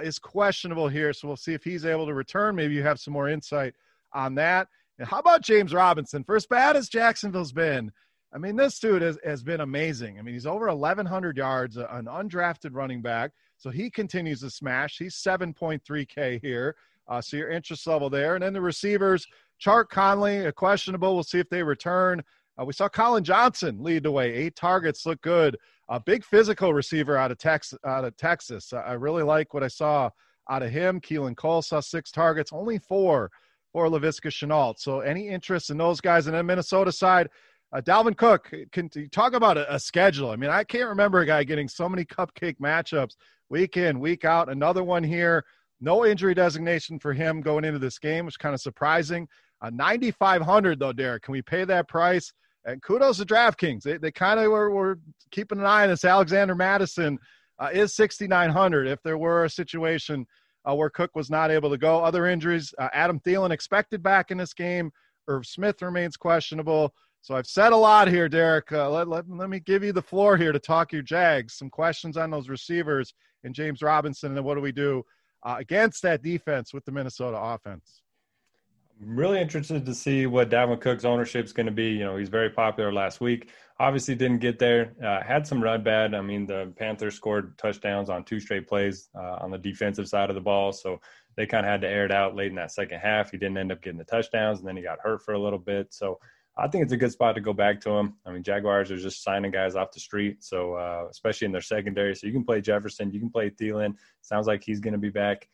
[0.01, 2.55] is questionable here, so we'll see if he's able to return.
[2.55, 3.73] Maybe you have some more insight
[4.13, 4.69] on that.
[4.97, 6.23] And how about James Robinson?
[6.33, 7.91] As bad as Jacksonville's been,
[8.33, 10.17] I mean, this dude has, has been amazing.
[10.17, 13.31] I mean, he's over 1,100 yards, an undrafted running back.
[13.57, 14.97] So he continues to smash.
[14.97, 16.75] He's 7.3K here.
[17.07, 18.35] Uh, so your interest level there.
[18.35, 19.27] And then the receivers,
[19.61, 21.13] Chark Conley, a questionable.
[21.13, 22.23] We'll see if they return.
[22.59, 24.33] Uh, we saw Collin Johnson lead the way.
[24.33, 25.57] Eight targets look good.
[25.89, 27.77] A big physical receiver out of Texas.
[27.85, 28.71] Out of Texas.
[28.71, 30.09] I really like what I saw
[30.49, 31.01] out of him.
[31.01, 33.29] Keelan Cole saw six targets, only four
[33.71, 34.79] for Laviska Shenault.
[34.79, 36.27] So any interest in those guys?
[36.27, 37.29] And then Minnesota side,
[37.73, 40.29] uh, Dalvin Cook, can talk about a, a, schedule?
[40.29, 43.15] I mean, I can't remember a guy getting so many cupcake matchups
[43.49, 44.49] week in, week out.
[44.49, 45.45] Another one here.
[45.79, 49.27] No injury designation for him going into this game, which is kind of surprising.
[49.61, 51.23] Uh, 9,500 though, Derek.
[51.23, 52.33] Can we pay that price?
[52.65, 53.81] And kudos to DraftKings.
[53.83, 54.99] They, they kind of were, were,
[55.31, 56.05] keeping an eye on this.
[56.05, 57.17] Alexander Mattison
[57.57, 60.27] uh, is 6,900 if there were a situation
[60.69, 62.03] uh, where Cook was not able to go.
[62.03, 64.91] Other injuries, uh, Adam Thielen expected back in this game.
[65.27, 66.93] Irv Smith remains questionable.
[67.21, 68.71] So I've said a lot here, Derek.
[68.71, 71.53] Uh, let, let, let me give you the floor here to talk your Jags.
[71.53, 75.03] Some questions on those receivers and James Robinson, and then what do we do
[75.43, 78.01] uh, against that defense with the Minnesota offense?
[79.01, 81.89] I'm really interested to see what Dalvin Cook's ownership is going to be.
[81.89, 83.49] You know, he's very popular last week.
[83.79, 84.93] Obviously, didn't get there.
[85.03, 86.13] Uh, had some run bad.
[86.13, 90.29] I mean, the Panthers scored touchdowns on two straight plays uh, on the defensive side
[90.29, 90.99] of the ball, so
[91.35, 93.31] they kind of had to air it out late in that second half.
[93.31, 95.59] He didn't end up getting the touchdowns, and then he got hurt for a little
[95.59, 95.93] bit.
[95.93, 96.19] So
[96.57, 98.15] I think it's a good spot to go back to him.
[98.25, 101.61] I mean, Jaguars are just signing guys off the street, so uh, especially in their
[101.61, 102.15] secondary.
[102.15, 103.95] So you can play Jefferson, you can play Thielen.
[104.21, 105.47] Sounds like he's going to be back,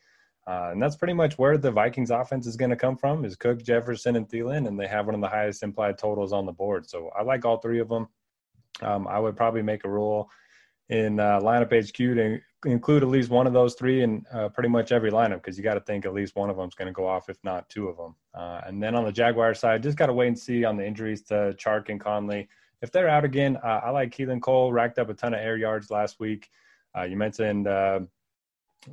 [0.46, 3.36] uh, and that's pretty much where the Vikings offense is going to come from: is
[3.36, 6.52] Cook, Jefferson, and Thielen, and they have one of the highest implied totals on the
[6.52, 6.88] board.
[6.88, 8.08] So I like all three of them.
[8.82, 10.28] Um, I would probably make a rule
[10.88, 14.68] in uh, lineup HQ to include at least one of those three in uh, pretty
[14.68, 16.86] much every lineup because you got to think at least one of them is going
[16.86, 18.14] to go off, if not two of them.
[18.34, 20.86] Uh, and then on the Jaguar side, just got to wait and see on the
[20.86, 22.48] injuries to Chark and Conley.
[22.80, 25.56] If they're out again, uh, I like Keelan Cole, racked up a ton of air
[25.56, 26.48] yards last week.
[26.96, 28.00] Uh, you mentioned uh,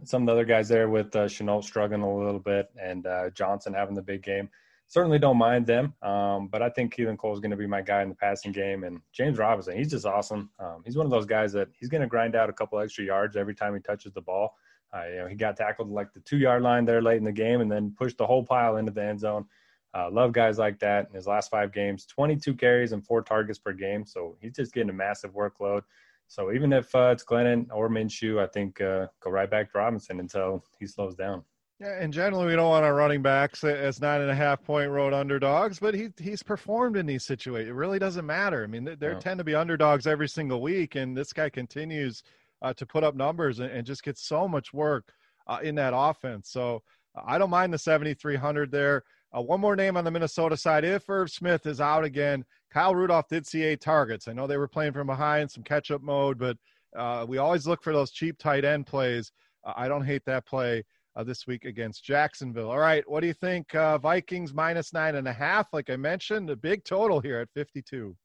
[0.03, 3.73] some of the other guys there with uh, Shenault struggling a little bit and Johnson
[3.73, 4.49] having the big game
[4.87, 5.93] certainly don't mind them.
[6.01, 8.51] Um, but I think Keelan Cole is going to be my guy in the passing
[8.51, 8.83] game.
[8.83, 10.49] And James Robinson, he's just awesome.
[10.59, 13.03] Um, he's one of those guys that he's going to grind out a couple extra
[13.03, 14.55] yards every time he touches the ball.
[14.93, 17.31] Uh, you know, he got tackled like the two yard line there late in the
[17.31, 19.45] game and then pushed the whole pile into the end zone.
[19.93, 21.07] Uh, love guys like that.
[21.09, 24.05] In his last five games, 22 carries and four targets per game.
[24.05, 25.81] So he's just getting a massive workload.
[26.27, 29.77] So even if uh, it's Glennon or Minshew, I think uh, go right back to
[29.77, 31.43] Robinson until he slows down.
[31.79, 34.89] Yeah, and generally we don't want our running backs as nine and a half point
[34.89, 37.69] road underdogs, but he he's performed in these situations.
[37.69, 38.63] It really doesn't matter.
[38.63, 42.23] I mean, they, tend to be underdogs every single week, and this guy continues
[42.61, 45.11] uh, to put up numbers and, and, just gets so much work
[45.47, 46.49] uh, in that offense.
[46.49, 46.81] So
[47.13, 49.03] uh, I don't mind the 7,300 there.
[49.35, 50.85] Uh, one more name on the Minnesota side.
[50.85, 54.29] If Irv Smith is out again, Kyle Rudolph did see eight targets.
[54.29, 56.57] I know they were playing from behind, some catch up mode, but
[56.95, 59.33] uh, we always look for those cheap tight end plays.
[59.65, 60.85] Uh, I don't hate that play
[61.15, 62.69] uh, this week against Jacksonville.
[62.69, 63.73] All right, what do you think?
[63.73, 67.49] Uh, Vikings minus nine and a half, like I mentioned, a big total here at
[67.53, 68.15] 52.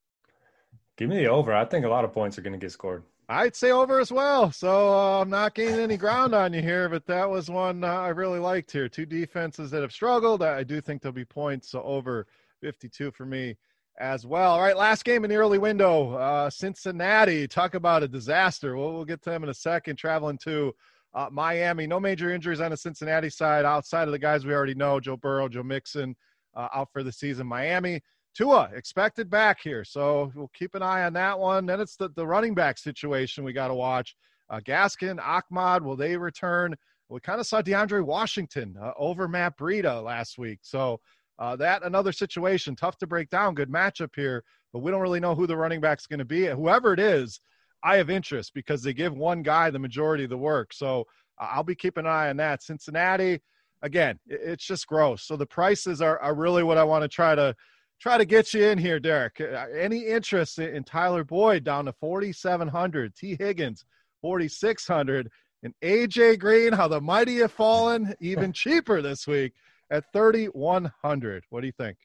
[0.96, 1.54] Give me the over.
[1.54, 3.04] I think a lot of points are going to get scored.
[3.28, 4.50] I'd say over as well.
[4.50, 7.86] So uh, I'm not gaining any ground on you here, but that was one uh,
[7.86, 8.88] I really liked here.
[8.88, 10.42] Two defenses that have struggled.
[10.42, 11.70] I do think there'll be points.
[11.70, 12.26] So over
[12.60, 13.56] 52 for me
[14.00, 14.54] as well.
[14.54, 16.16] All right, last game in the early window.
[16.16, 17.46] Uh, Cincinnati.
[17.46, 18.76] Talk about a disaster.
[18.76, 19.94] We'll, we'll get to them in a second.
[19.94, 20.74] Traveling to
[21.14, 24.74] uh, Miami, no major injuries on the Cincinnati side outside of the guys we already
[24.74, 26.14] know Joe Burrow, Joe Mixon
[26.54, 27.46] uh, out for the season.
[27.46, 28.00] Miami,
[28.34, 29.84] Tua expected back here.
[29.84, 31.66] So we'll keep an eye on that one.
[31.66, 34.14] Then it's the, the running back situation we got to watch.
[34.48, 36.76] Uh, Gaskin, Ahmed, will they return?
[37.08, 40.60] We kind of saw DeAndre Washington uh, over Matt Breida last week.
[40.62, 41.00] So
[41.40, 43.54] uh, that another situation, tough to break down.
[43.54, 46.46] Good matchup here, but we don't really know who the running back's going to be.
[46.46, 47.40] Whoever it is,
[47.82, 50.72] I have interest because they give one guy the majority of the work.
[50.72, 51.06] So
[51.38, 52.62] I'll be keeping an eye on that.
[52.62, 53.40] Cincinnati,
[53.82, 55.22] again, it's just gross.
[55.22, 57.54] So the prices are, are really what I want to try to
[58.00, 59.40] try to get you in here, Derek.
[59.40, 63.84] Uh, any interest in Tyler Boyd down to 4,700, Tee Higgins
[64.22, 65.30] 4,600,
[65.62, 69.52] and AJ Green, how the mighty have fallen, even cheaper this week
[69.90, 71.44] at 3,100.
[71.50, 71.96] What do you think?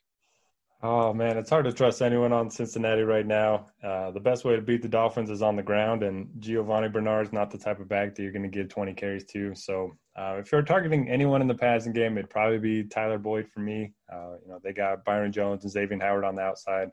[0.88, 3.66] Oh man, it's hard to trust anyone on Cincinnati right now.
[3.84, 7.26] Uh, the best way to beat the Dolphins is on the ground, and Giovani Bernard
[7.26, 9.56] is not the type of back that you're going to give 20 carries to.
[9.56, 13.48] So, uh, if you're targeting anyone in the passing game, it'd probably be Tyler Boyd
[13.52, 13.94] for me.
[14.14, 16.92] Uh, you know, they got Byron Jones and Xavier Howard on the outside,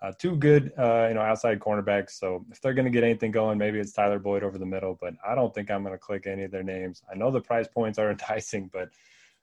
[0.00, 2.10] uh, two good, uh, you know, outside cornerbacks.
[2.10, 4.96] So, if they're going to get anything going, maybe it's Tyler Boyd over the middle.
[5.00, 7.02] But I don't think I'm going to click any of their names.
[7.10, 8.90] I know the price points are enticing, but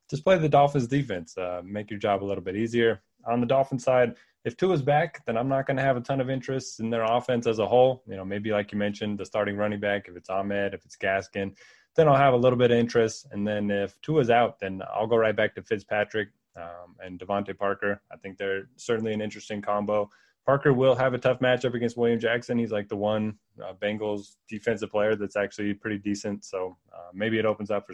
[0.09, 1.37] just play the Dolphins defense.
[1.37, 4.15] Uh, make your job a little bit easier on the Dolphin side,
[4.45, 7.03] if Tua's back, then I'm not going to have a ton of interest in their
[7.03, 8.03] offense as a whole.
[8.07, 10.97] You know, maybe like you mentioned, the starting running back, if it's Ahmed, if it's
[10.97, 11.55] Gaskin,
[11.95, 13.27] then I'll have a little bit of interest.
[13.31, 17.57] And then if Tua's out, then I'll go right back to Fitzpatrick um, and DeVante
[17.57, 18.01] Parker.
[18.11, 20.09] I think they're certainly an interesting combo.
[20.45, 22.57] Parker will have a tough matchup against William Jackson.
[22.57, 26.43] He's like the one uh, Bengals defensive player that's actually pretty decent.
[26.45, 27.93] So uh, maybe it opens up for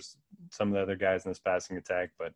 [0.52, 2.12] some of the other guys in this passing attack.
[2.18, 2.34] But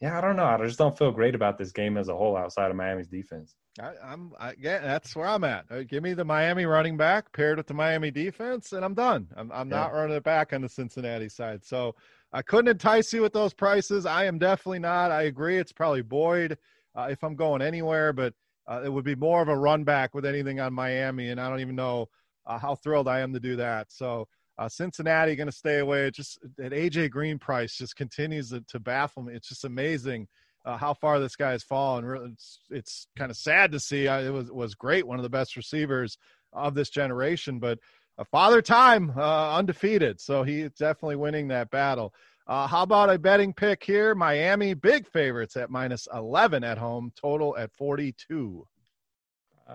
[0.00, 0.44] yeah, I don't know.
[0.44, 3.54] I just don't feel great about this game as a whole outside of Miami's defense.
[3.78, 5.66] I, am I, yeah, that's where I'm at.
[5.70, 9.28] Uh, give me the Miami running back paired with the Miami defense, and I'm done.
[9.36, 9.76] I'm, I'm yeah.
[9.76, 11.64] not running it back on the Cincinnati side.
[11.64, 11.94] So
[12.32, 14.06] I couldn't entice you with those prices.
[14.06, 15.10] I am definitely not.
[15.10, 15.58] I agree.
[15.58, 16.56] It's probably Boyd
[16.96, 18.32] uh, if I'm going anywhere, but
[18.66, 21.50] uh, it would be more of a run back with anything on Miami, and I
[21.50, 22.08] don't even know
[22.46, 23.92] uh, how thrilled I am to do that.
[23.92, 24.28] So
[24.60, 26.06] uh, Cincinnati going to stay away.
[26.06, 29.32] It just that AJ Green price just continues to, to baffle me.
[29.32, 30.28] It's just amazing
[30.66, 32.30] uh, how far this guy has fallen.
[32.30, 34.04] It's, it's kind of sad to see.
[34.04, 36.18] it was was great, one of the best receivers
[36.52, 37.78] of this generation, but
[38.18, 42.12] a father time uh, undefeated, so he's definitely winning that battle.
[42.46, 44.14] Uh, how about a betting pick here?
[44.14, 48.66] Miami big favorites at minus 11 at home, total at 42.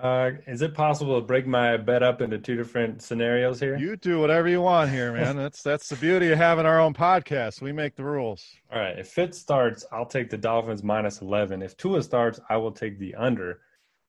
[0.01, 3.77] Uh, is it possible to break my bet up into two different scenarios here?
[3.77, 5.38] You do whatever you want here, man.
[5.38, 7.62] that's that's the beauty of having our own podcast.
[7.62, 8.45] We make the rules.
[8.71, 8.99] All right.
[8.99, 11.62] If Fitz starts, I'll take the Dolphins minus eleven.
[11.62, 13.62] If Tua starts, I will take the under.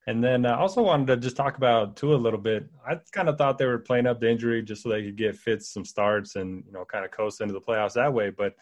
[0.08, 2.68] And then I also wanted to just talk about Tua a little bit.
[2.88, 5.36] I kind of thought they were playing up the injury just so they could get
[5.36, 8.30] Fitz some starts and you know kind of coast into the playoffs that way.
[8.30, 8.54] But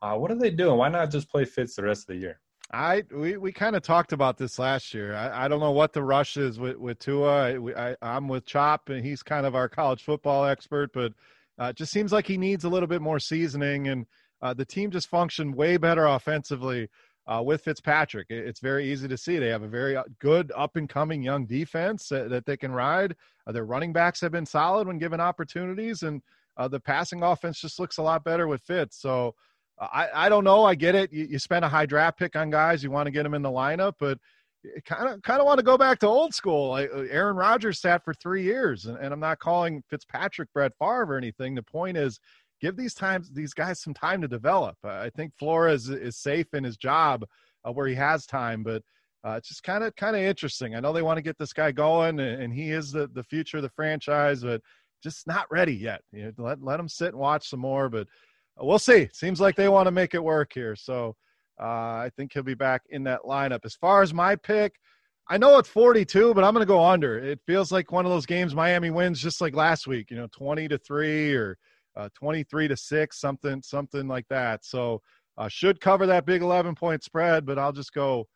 [0.00, 0.78] uh, what are they doing?
[0.78, 2.40] Why not just play Fitz the rest of the year?
[2.72, 5.14] I we, we kind of talked about this last year.
[5.14, 7.58] I, I don't know what the rush is with with Tua.
[7.76, 11.12] I, I, am with Chop, and he's kind of our college football expert, but
[11.60, 13.88] uh, it just seems like he needs a little bit more seasoning.
[13.88, 14.06] And
[14.40, 16.88] uh, the team just functioned way better offensively
[17.26, 18.26] uh, with Fitzpatrick.
[18.30, 21.44] It's very easy to see they have a very uh, good up and coming young
[21.44, 23.14] defense that, that they can ride.
[23.46, 26.22] Uh, their running backs have been solid when given opportunities, and
[26.56, 29.00] uh, the passing offense just looks a lot better with Fitz.
[29.00, 29.34] So
[29.80, 30.64] I, I don't know.
[30.64, 31.12] I get it.
[31.12, 32.82] You, you spend a high draft pick on guys.
[32.82, 34.18] You want to get them in the lineup, but
[34.84, 36.70] kind of kind of want to go back to old school.
[36.70, 40.72] Like uh, Aaron Rodgers sat for three years, and, and I'm not calling Fitzpatrick Brett
[40.78, 41.54] Favre or anything.
[41.54, 42.20] The point is,
[42.60, 44.76] give these times these guys some time to develop.
[44.84, 47.24] I think Flores is safe in his job
[47.64, 48.82] uh, where he has time, but
[49.24, 50.74] uh, it's just kind of kind of interesting.
[50.74, 53.22] I know they want to get this guy going, and, and, he is the the
[53.22, 54.60] future of the franchise, but
[55.02, 56.00] just not ready yet.
[56.12, 58.06] You know, let let him sit and watch some more, but
[58.58, 59.08] we'll see.
[59.12, 61.16] Seems like they want to make it work here, so
[61.60, 63.64] uh, I think he'll be back in that lineup.
[63.64, 64.74] As far as my pick.
[65.28, 67.16] I know it's 42, but I'm going to go under.
[67.16, 70.26] It feels like one of those games Miami wins just like last week, you know,
[70.32, 71.56] 20 to 3 or
[71.96, 74.64] uh, 23 to 6, something something like that.
[74.64, 75.00] So,
[75.38, 78.26] uh, should cover that big 11 point spread, but I'll just go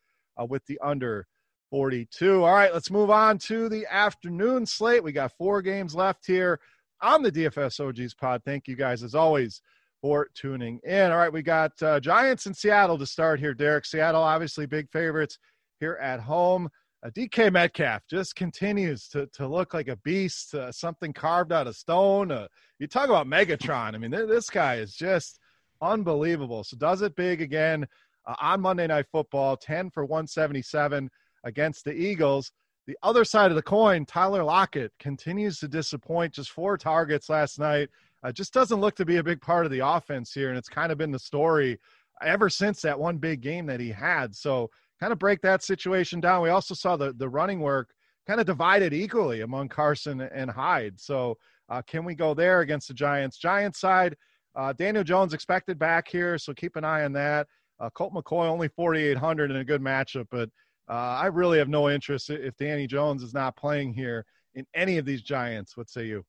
[0.40, 1.26] uh, with the under
[1.70, 2.44] 42.
[2.44, 5.02] All right, let's move on to the afternoon slate.
[5.02, 6.60] We got four games left here
[7.02, 8.42] on the DFS OGs pod.
[8.44, 9.60] Thank you guys, as always,
[10.06, 11.10] for tuning in.
[11.10, 13.84] All right, we got uh, Giants in Seattle to start here, Derek.
[13.84, 15.36] Seattle, obviously, big favorites
[15.80, 16.68] here at home.
[17.04, 21.66] Uh, DK Metcalf just continues to, to look like a beast, uh, something carved out
[21.66, 22.30] of stone.
[22.30, 22.46] Uh,
[22.78, 23.96] you talk about Megatron.
[23.96, 25.40] I mean, th- this guy is just
[25.82, 26.62] unbelievable.
[26.62, 27.84] So does it big again
[28.26, 31.10] uh, on Monday Night Football, 10 for 177
[31.42, 32.52] against the Eagles.
[32.86, 36.34] The other side of the coin, Tyler Lockett continues to disappoint.
[36.34, 37.88] Just four targets last night.
[38.26, 40.48] Uh, just doesn't look to be a big part of the offense here.
[40.48, 41.78] And it's kind of been the story
[42.22, 44.34] ever since that one big game that he had.
[44.34, 44.68] So
[44.98, 46.42] kind of break that situation down.
[46.42, 47.90] We also saw the, the running work
[48.26, 50.98] kind of divided equally among Carson and Hyde.
[50.98, 53.38] So uh, can we go there against the Giants?
[53.38, 54.16] Giants side,
[54.56, 57.46] uh, Daniel Jones expected back here, so keep an eye on that.
[57.78, 60.48] Uh, Colt McCoy only 4,800 in a good matchup, but
[60.88, 64.24] uh, I really have no interest if Danny Jones is not playing here
[64.56, 65.76] in any of these Giants.
[65.76, 66.24] What say you?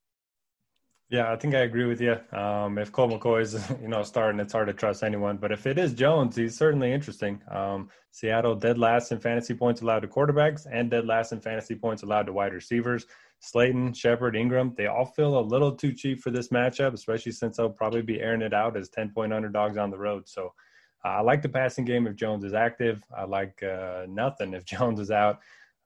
[1.09, 2.17] Yeah, I think I agree with you.
[2.37, 5.37] Um, if Colt McCoy is, you know, starting, it's hard to trust anyone.
[5.37, 7.41] But if it is Jones, he's certainly interesting.
[7.49, 11.75] Um, Seattle dead last in fantasy points allowed to quarterbacks and dead last in fantasy
[11.75, 13.05] points allowed to wide receivers.
[13.39, 17.57] Slayton, Shepard, Ingram, they all feel a little too cheap for this matchup, especially since
[17.57, 20.27] they'll probably be airing it out as 10 point underdogs on the road.
[20.27, 20.53] So
[21.05, 23.03] uh, I like the passing game if Jones is active.
[23.15, 25.39] I like uh, nothing if Jones is out.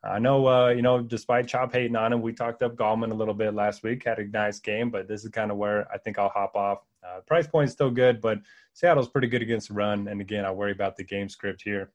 [0.03, 3.15] I know, uh, you know, despite Chop hating on him, we talked up Gallman a
[3.15, 5.97] little bit last week, had a nice game, but this is kind of where I
[5.99, 6.79] think I'll hop off.
[7.07, 8.39] Uh, price point is still good, but
[8.73, 10.07] Seattle's pretty good against the run.
[10.07, 11.91] And again, I worry about the game script here.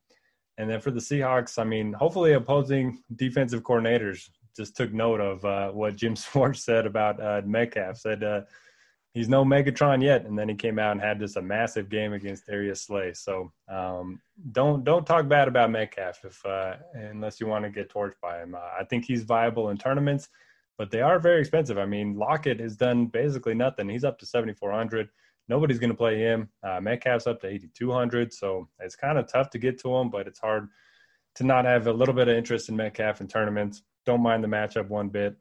[0.58, 5.44] And then for the Seahawks, I mean, hopefully opposing defensive coordinators just took note of
[5.44, 7.98] uh, what Jim Schwartz said about uh, Metcalf.
[7.98, 8.42] Said uh,
[9.16, 12.12] he's no Megatron yet, and then he came out and had just a massive game
[12.12, 13.14] against Darius Slay.
[13.14, 14.20] So um,
[14.52, 18.42] don't don't talk bad about Metcalf if uh, unless you want to get torched by
[18.42, 18.54] him.
[18.54, 20.28] Uh, I think he's viable in tournaments,
[20.76, 21.78] but they are very expensive.
[21.78, 23.88] I mean, Lockett has done basically nothing.
[23.88, 25.08] He's up to seventy four hundred.
[25.48, 26.50] Nobody's going to play him.
[26.62, 29.96] Uh, Metcalf's up to eighty two hundred, so it's kind of tough to get to
[29.96, 30.68] him, but it's hard
[31.36, 33.82] to not have a little bit of interest in Metcalf in tournaments.
[34.04, 35.36] Don't mind the matchup one bit.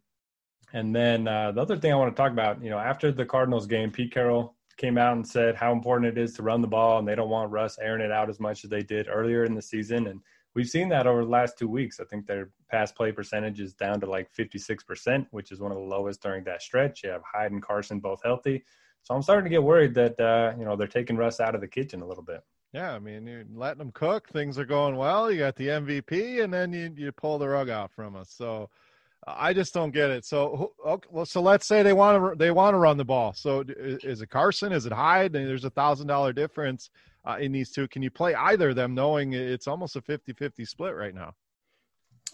[0.73, 3.25] And then uh, the other thing I want to talk about, you know, after the
[3.25, 6.67] Cardinals game, Pete Carroll came out and said how important it is to run the
[6.67, 9.45] ball, and they don't want Russ airing it out as much as they did earlier
[9.45, 10.07] in the season.
[10.07, 10.19] And
[10.53, 11.99] we've seen that over the last two weeks.
[11.99, 15.77] I think their pass play percentage is down to like 56%, which is one of
[15.77, 17.03] the lowest during that stretch.
[17.03, 18.63] You have Hyde and Carson both healthy.
[19.03, 21.61] So I'm starting to get worried that, uh, you know, they're taking Russ out of
[21.61, 22.41] the kitchen a little bit.
[22.73, 24.27] Yeah, I mean, you're letting them cook.
[24.27, 25.31] Things are going well.
[25.31, 28.29] You got the MVP, and then you you pull the rug out from us.
[28.29, 28.69] So
[29.27, 30.23] I just don't get it.
[30.23, 33.33] So, okay, well, so let's say they want to they want to run the ball.
[33.33, 34.71] So, is it Carson?
[34.71, 35.33] Is it Hyde?
[35.33, 36.91] There's a thousand dollar difference
[37.25, 37.87] uh, in these two.
[37.87, 41.33] Can you play either of them, knowing it's almost a 50-50 split right now?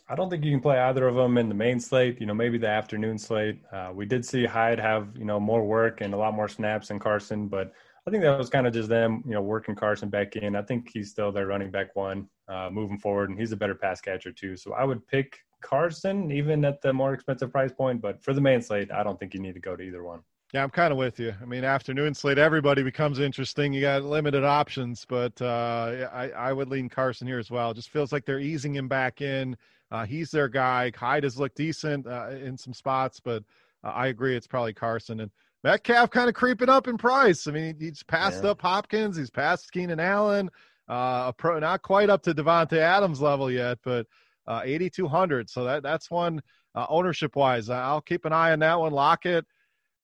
[0.09, 2.19] I don't think you can play either of them in the main slate.
[2.19, 3.61] You know, maybe the afternoon slate.
[3.71, 6.89] Uh, we did see Hyde have you know more work and a lot more snaps
[6.89, 7.71] than Carson, but
[8.05, 10.55] I think that was kind of just them, you know, working Carson back in.
[10.55, 13.75] I think he's still their running back one uh, moving forward, and he's a better
[13.75, 14.57] pass catcher too.
[14.57, 18.01] So I would pick Carson even at the more expensive price point.
[18.01, 20.21] But for the main slate, I don't think you need to go to either one.
[20.53, 21.33] Yeah, I'm kind of with you.
[21.41, 23.71] I mean, afternoon slate, everybody becomes interesting.
[23.71, 27.71] You got limited options, but uh, I, I would lean Carson here as well.
[27.71, 29.55] It just feels like they're easing him back in.
[29.91, 30.91] Uh, he's their guy.
[30.93, 33.43] Hyde has looked decent uh, in some spots, but
[33.83, 35.21] uh, I agree it's probably Carson.
[35.21, 35.31] And
[35.63, 37.47] Metcalf kind of creeping up in price.
[37.47, 38.51] I mean, he's passed yeah.
[38.51, 40.49] up Hopkins, he's passed Keenan Allen.
[40.89, 44.07] Uh, pro, not quite up to Davante Adams level yet, but
[44.47, 45.49] uh, 8,200.
[45.49, 46.41] So that that's one
[46.75, 47.69] uh, ownership wise.
[47.69, 48.93] I'll keep an eye on that one.
[48.93, 49.45] Lockett.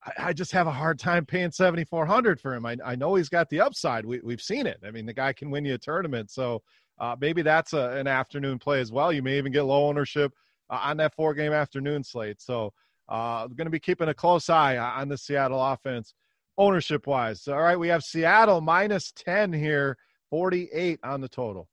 [0.06, 2.66] I, I just have a hard time paying 7,400 for him.
[2.66, 4.06] I, I know he's got the upside.
[4.06, 4.80] We, we've seen it.
[4.86, 6.32] I mean, the guy can win you a tournament.
[6.32, 6.62] So
[7.00, 9.12] uh, maybe that's a, an afternoon play as well.
[9.12, 10.34] You may even get low ownership
[10.70, 12.42] uh, on that four game afternoon slate.
[12.42, 12.74] So
[13.10, 16.14] uh, going to be keeping a close eye on the Seattle offense
[16.58, 17.48] ownership wise.
[17.48, 19.98] All right, we have Seattle minus 10 here,
[20.30, 21.70] 48 on the total.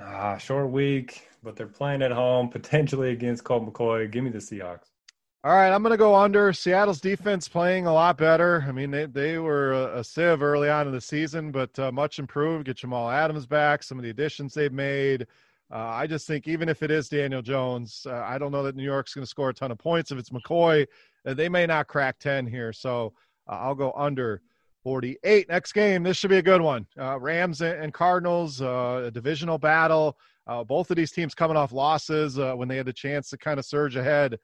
[0.00, 4.10] Ah, short week, but they're playing at home, potentially against Colt McCoy.
[4.10, 4.90] Give me the Seahawks.
[5.44, 6.52] All right, I'm going to go under.
[6.52, 8.64] Seattle's defense playing a lot better.
[8.66, 12.18] I mean, they, they were a, sieve early on in the season, but uh, much
[12.18, 12.66] improved.
[12.66, 15.26] Get Jamal Adams back, some of the additions they've made.
[15.70, 18.74] Uh, I just think even if it is Daniel Jones, uh, I don't know that
[18.74, 20.10] New York's going to score a ton of points.
[20.10, 20.86] If it's McCoy,
[21.24, 22.72] uh, they may not crack 10 here.
[22.72, 23.12] So
[23.48, 24.42] uh, I'll go under
[24.88, 25.50] 48.
[25.50, 26.86] Next game, this should be a good one.
[26.98, 30.16] Uh, Rams and Cardinals, a divisional battle.
[30.66, 33.66] both of these teams coming off losses when they had the chance to kind of
[33.66, 34.38] surge ahead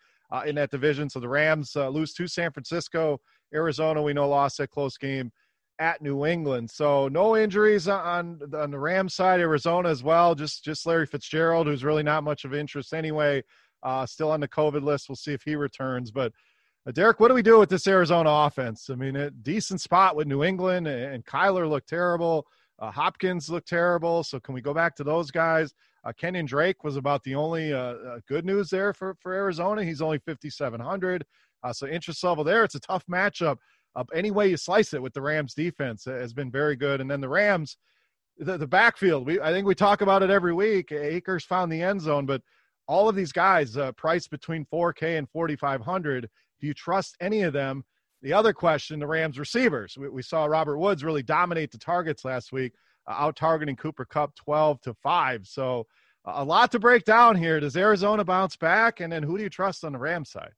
[0.45, 1.09] in that division.
[1.09, 3.23] So the Rams lose to San Francisco.
[3.55, 5.33] Arizona, we know, lost that close game
[5.79, 6.71] at New England.
[6.71, 9.41] So no injuries on on the Rams side.
[9.41, 10.35] Arizona as well.
[10.35, 13.43] Just just Larry Fitzgerald, who's really not much of interest anyway.
[13.83, 15.09] Uh, still on the COVID list.
[15.09, 16.11] We'll see if he returns.
[16.11, 16.33] But uh,
[16.93, 18.91] Derek, what do we do with this Arizona offense?
[18.91, 22.47] I mean, a decent spot with New England, and, Kyler looked terrible.
[22.79, 24.23] Uh, Hopkins looked terrible.
[24.23, 25.73] So can we go back to those guys?
[26.05, 29.83] Uh, Kenyan Drake was about the only uh, uh, good news there for, for Arizona.
[29.83, 31.25] He's only 5,700.
[31.63, 32.65] Uh, so interest level there.
[32.65, 33.57] It's a tough matchup
[33.97, 37.01] uh, any way you slice it with the Rams defense has been very good.
[37.01, 37.77] And then the Rams,
[38.39, 40.93] the, the backfield, we I think we talk about it every week.
[40.93, 42.43] Akers found the end zone, but
[42.87, 46.29] all of these guys uh, priced between 4K and 4,500.
[46.65, 47.85] Do you trust any of them?
[48.23, 49.99] The other question, the Rams receivers.
[49.99, 52.73] We, we saw Robert Woods really dominate the targets last week,
[53.07, 55.47] uh, out targeting Cooper Kupp 12 to 5.
[55.47, 55.87] So
[56.25, 57.61] a lot to break down here.
[57.61, 59.01] Does Arizona bounce back?
[59.01, 60.53] And then who do you trust on the Rams side?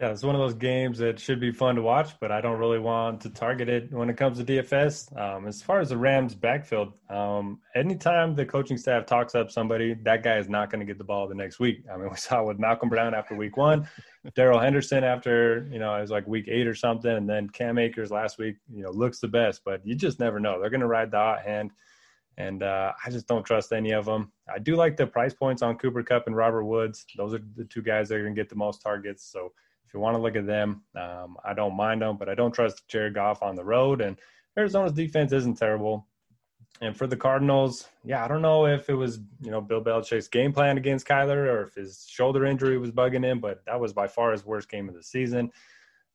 [0.00, 2.58] Yeah, it's one of those games that should be fun to watch, but I don't
[2.58, 5.14] really want to target it when it comes to DFS.
[5.16, 9.94] Um, as far as the Rams backfield, um, anytime the coaching staff talks up somebody,
[10.02, 11.84] that guy is not going to get the ball the next week.
[11.92, 13.86] I mean, we saw with Malcolm Brown after week one,
[14.34, 17.78] Darrell Henderson after, you know, it was like week eight or something, and then Cam
[17.78, 20.60] Akers last week, you know, looks the best, but you just never know.
[20.60, 21.70] They're going to ride the hot hand,
[22.36, 24.32] and uh, I just don't trust any of them.
[24.52, 27.06] I do like the price points on Cooper Kupp and Robert Woods.
[27.16, 29.52] Those are the two guys that are going to get the most targets, so–
[29.90, 32.52] if you want to look at them, um, I don't mind them, but I don't
[32.52, 34.00] trust Jared Goff on the road.
[34.00, 34.16] And
[34.56, 36.06] Arizona's defense isn't terrible.
[36.82, 40.28] And for the Cardinals, yeah, I don't know if it was, you know, Bill Belichick's
[40.28, 43.92] game plan against Kyler or if his shoulder injury was bugging him, but that was
[43.92, 45.52] by far his worst game of the season.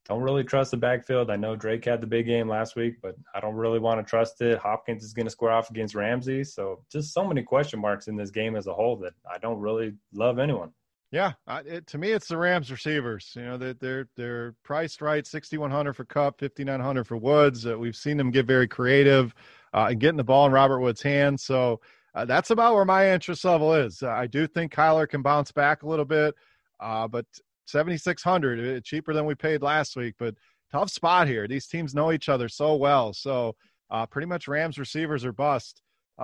[0.08, 1.30] Don't really trust the backfield.
[1.30, 4.10] I know Drake had the big game last week, but I don't really want to
[4.10, 4.58] trust it.
[4.58, 6.44] Hopkins is going to square off against Ramsey.
[6.44, 9.60] So just so many question marks in this game as a whole that I don't
[9.60, 10.72] really love anyone.
[11.12, 13.32] Yeah, it, to me, it's the Rams receivers.
[13.36, 17.08] You know, that they're, they're priced right, sixty one hundred for Kupp, fifty nine hundred
[17.08, 17.66] for Woods.
[17.66, 19.34] Uh, we've seen them get very creative
[19.76, 21.44] uh, and getting the ball in Robert Woods' hands.
[21.44, 21.82] So
[22.16, 24.02] uh, that's about where my interest level is.
[24.02, 26.34] Uh, I do think Kyler can bounce back a little bit,
[26.80, 27.26] uh, but
[27.66, 30.16] seventy six hundred, uh, cheaper than we paid last week.
[30.18, 30.36] But
[30.72, 31.48] tough spot here.
[31.48, 33.14] These teams know each other so well.
[33.14, 33.56] So
[34.10, 35.82] pretty much Rams receivers are bust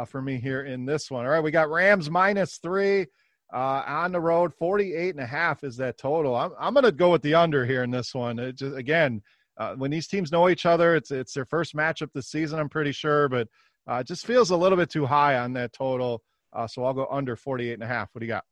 [0.08, 1.26] for me here in this one.
[1.26, 3.08] All right, we got Rams minus three
[3.54, 4.54] uh, on the road.
[4.54, 6.36] 48 and a half is that total.
[6.36, 8.40] I'm, I'm going to go with the under here in this one.
[8.40, 9.22] It just, again,
[9.62, 12.68] uh, when these teams know each other, it's, it's their first matchup this season, I'm
[12.68, 13.48] pretty sure, but
[13.88, 16.24] uh, it just feels a little bit too high on that total.
[16.52, 18.10] Uh, so I'll go under 48 and a half.
[18.12, 18.44] What do you got?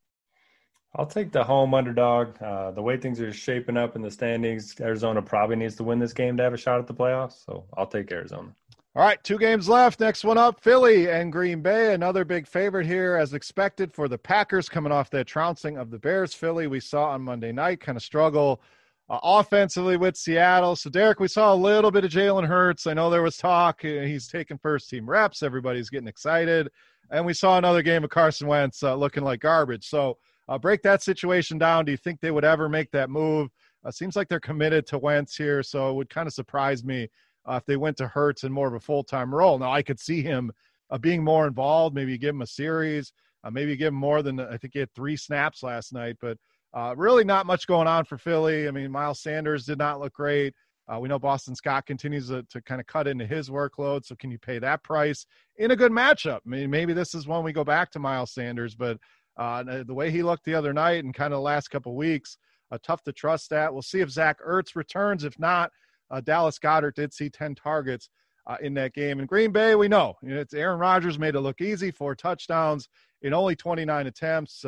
[0.95, 2.39] I'll take the home underdog.
[2.39, 5.97] Uh, the way things are shaping up in the standings, Arizona probably needs to win
[5.97, 7.43] this game to have a shot at the playoffs.
[7.43, 8.53] So I'll take Arizona.
[8.95, 9.99] All right, two games left.
[9.99, 11.93] Next one up Philly and Green Bay.
[11.93, 15.99] Another big favorite here, as expected, for the Packers coming off that trouncing of the
[15.99, 16.35] Bears.
[16.35, 18.61] Philly, we saw on Monday night, kind of struggle
[19.09, 20.75] uh, offensively with Seattle.
[20.75, 22.87] So, Derek, we saw a little bit of Jalen Hurts.
[22.87, 23.83] I know there was talk.
[23.83, 25.41] Uh, he's taking first team reps.
[25.41, 26.69] Everybody's getting excited.
[27.11, 29.87] And we saw another game of Carson Wentz uh, looking like garbage.
[29.87, 31.85] So, uh, break that situation down.
[31.85, 33.49] Do you think they would ever make that move?
[33.83, 35.63] Uh, seems like they're committed to Wentz here.
[35.63, 37.09] So, it would kind of surprise me
[37.49, 39.57] uh, if they went to Hurts in more of a full time role.
[39.57, 40.51] Now, I could see him
[40.91, 41.95] uh, being more involved.
[41.95, 43.11] Maybe give him a series.
[43.43, 46.17] Uh, maybe give him more than I think he had three snaps last night.
[46.21, 46.37] But
[46.73, 48.67] uh, really, not much going on for Philly.
[48.67, 50.53] I mean, Miles Sanders did not look great.
[50.87, 54.05] Uh, we know Boston Scott continues to, to kind of cut into his workload.
[54.05, 55.25] So, can you pay that price
[55.57, 56.39] in a good matchup?
[56.45, 58.97] I mean, maybe this is when we go back to Miles Sanders, but
[59.37, 62.37] uh, the way he looked the other night and kind of the last couple weeks,
[62.83, 63.71] tough to trust that.
[63.71, 65.23] We'll see if Zach Ertz returns.
[65.23, 65.71] If not,
[66.11, 68.09] uh, Dallas Goedert did see 10 targets
[68.47, 69.19] uh, in that game.
[69.19, 72.15] In Green Bay, we know you know, it's Aaron Rodgers made it look easy, four
[72.15, 72.89] touchdowns
[73.21, 74.65] in only 29 attempts.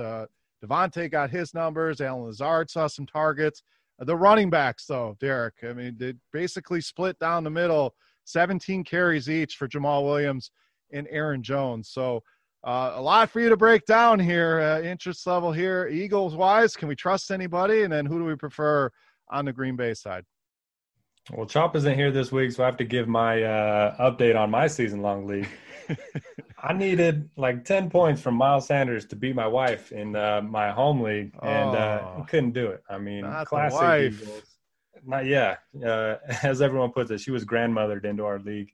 [0.64, 2.02] Davante got his numbers.
[2.02, 3.64] Allen Lazard saw some targets.
[4.00, 7.96] Uh, the running backs, though, Derek, I mean, they basically split down the middle,
[8.26, 10.52] 17 carries each for Jamaal Williams
[10.92, 11.90] and Aaron Jones.
[11.90, 12.24] So
[12.64, 14.60] uh, a lot for you to break down here.
[14.60, 17.84] Uh, interest level here, Eagles wise, can we trust anybody?
[17.84, 18.92] And then who do we prefer
[19.30, 20.26] on the Green Bay side?
[21.30, 24.50] Well, Chop isn't here this week, so I have to give my uh, update on
[24.50, 25.48] my season long league.
[26.58, 30.72] I needed like 10 points from Miles Sanders to beat my wife in uh, my
[30.72, 32.84] home league, and uh, oh, couldn't do it.
[32.90, 34.44] I mean, classic Eagles.
[35.06, 35.58] Not yeah.
[35.84, 38.72] Uh, as everyone puts it, she was grandmothered into our league.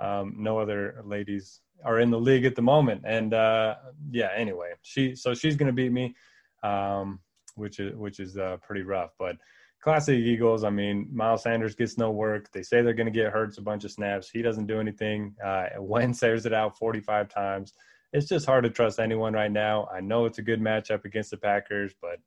[0.00, 3.76] Um, no other ladies are in the league at the moment, and uh,
[4.10, 4.30] yeah.
[4.34, 6.16] Anyway, she so she's going to beat me,
[6.64, 7.20] um,
[7.54, 9.36] which is which is uh, pretty rough, but
[9.84, 10.64] classic Eagles.
[10.64, 12.50] I mean, Miles Sanders gets no work.
[12.52, 14.30] They say they're going to get Hurts a bunch of snaps.
[14.30, 15.36] He doesn't do anything.
[15.44, 17.74] Uh, Wentz airs it out 45 times.
[18.14, 19.86] It's just hard to trust anyone right now.
[19.94, 22.18] I know it's a good matchup against the Packers, but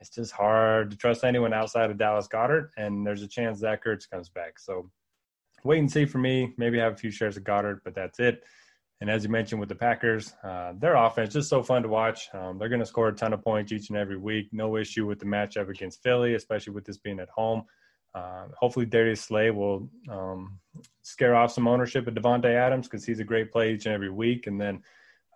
[0.00, 2.72] it's just hard to trust anyone outside of Dallas Goedert.
[2.76, 4.58] And there's a chance Zach Ertz comes back.
[4.58, 4.90] So
[5.64, 6.52] wait and see for me.
[6.58, 8.44] Maybe have a few shares of Goedert, but that's it.
[9.00, 12.28] And as you mentioned with the Packers, uh, their offense just so fun to watch.
[12.34, 14.48] Um, they're going to score a ton of points each and every week.
[14.50, 17.64] No issue with the matchup against Philly, especially with this being at home.
[18.14, 20.58] Uh, hopefully, Darius Slay will um,
[21.02, 24.10] scare off some ownership of Davante Adams because he's a great play each and every
[24.10, 24.48] week.
[24.48, 24.82] And then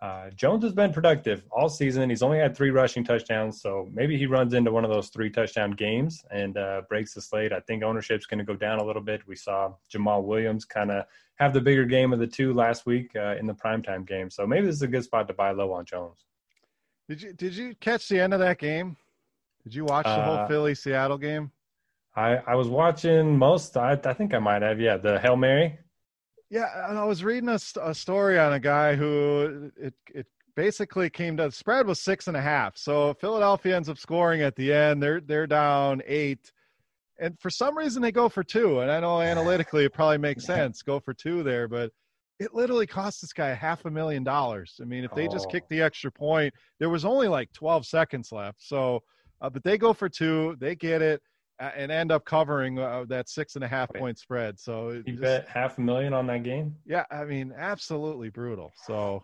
[0.03, 2.09] uh, Jones has been productive all season.
[2.09, 5.29] He's only had three rushing touchdowns, so maybe he runs into one of those three
[5.29, 7.53] touchdown games and uh, breaks the slate.
[7.53, 9.21] I think ownership's going to go down a little bit.
[9.25, 13.11] We saw Jamaal Williams kind of have the bigger game of the two last week
[13.15, 15.71] uh, in the primetime game, so maybe this is a good spot to buy low
[15.71, 16.25] on Jones.
[17.07, 18.97] Did you did you catch the end of that game?
[19.63, 21.49] Did you watch the whole uh, Philly Seattle game?
[22.13, 23.77] I I was watching most.
[23.77, 24.81] I I think I might have.
[24.81, 25.79] Yeah, the Hail Mary.
[26.53, 31.09] Yeah, and I was reading a, a story on a guy who it it basically
[31.09, 32.77] came to the spread was six and a half.
[32.77, 35.01] So Philadelphia ends up scoring at the end.
[35.01, 36.51] They're they're down eight,
[37.19, 38.81] and for some reason they go for two.
[38.81, 41.91] And I know analytically it probably makes sense go for two there, but
[42.39, 44.79] it literally cost this guy half a million dollars.
[44.79, 48.31] I mean, if they just kicked the extra point, there was only like 12 seconds
[48.31, 48.61] left.
[48.61, 49.01] So,
[49.41, 51.19] uh, but they go for two, they get it
[51.75, 54.59] and end up covering uh, that six and a half point spread.
[54.59, 56.75] So you just, bet half a million on that game.
[56.85, 58.73] Yeah, I mean, absolutely brutal.
[58.85, 59.23] So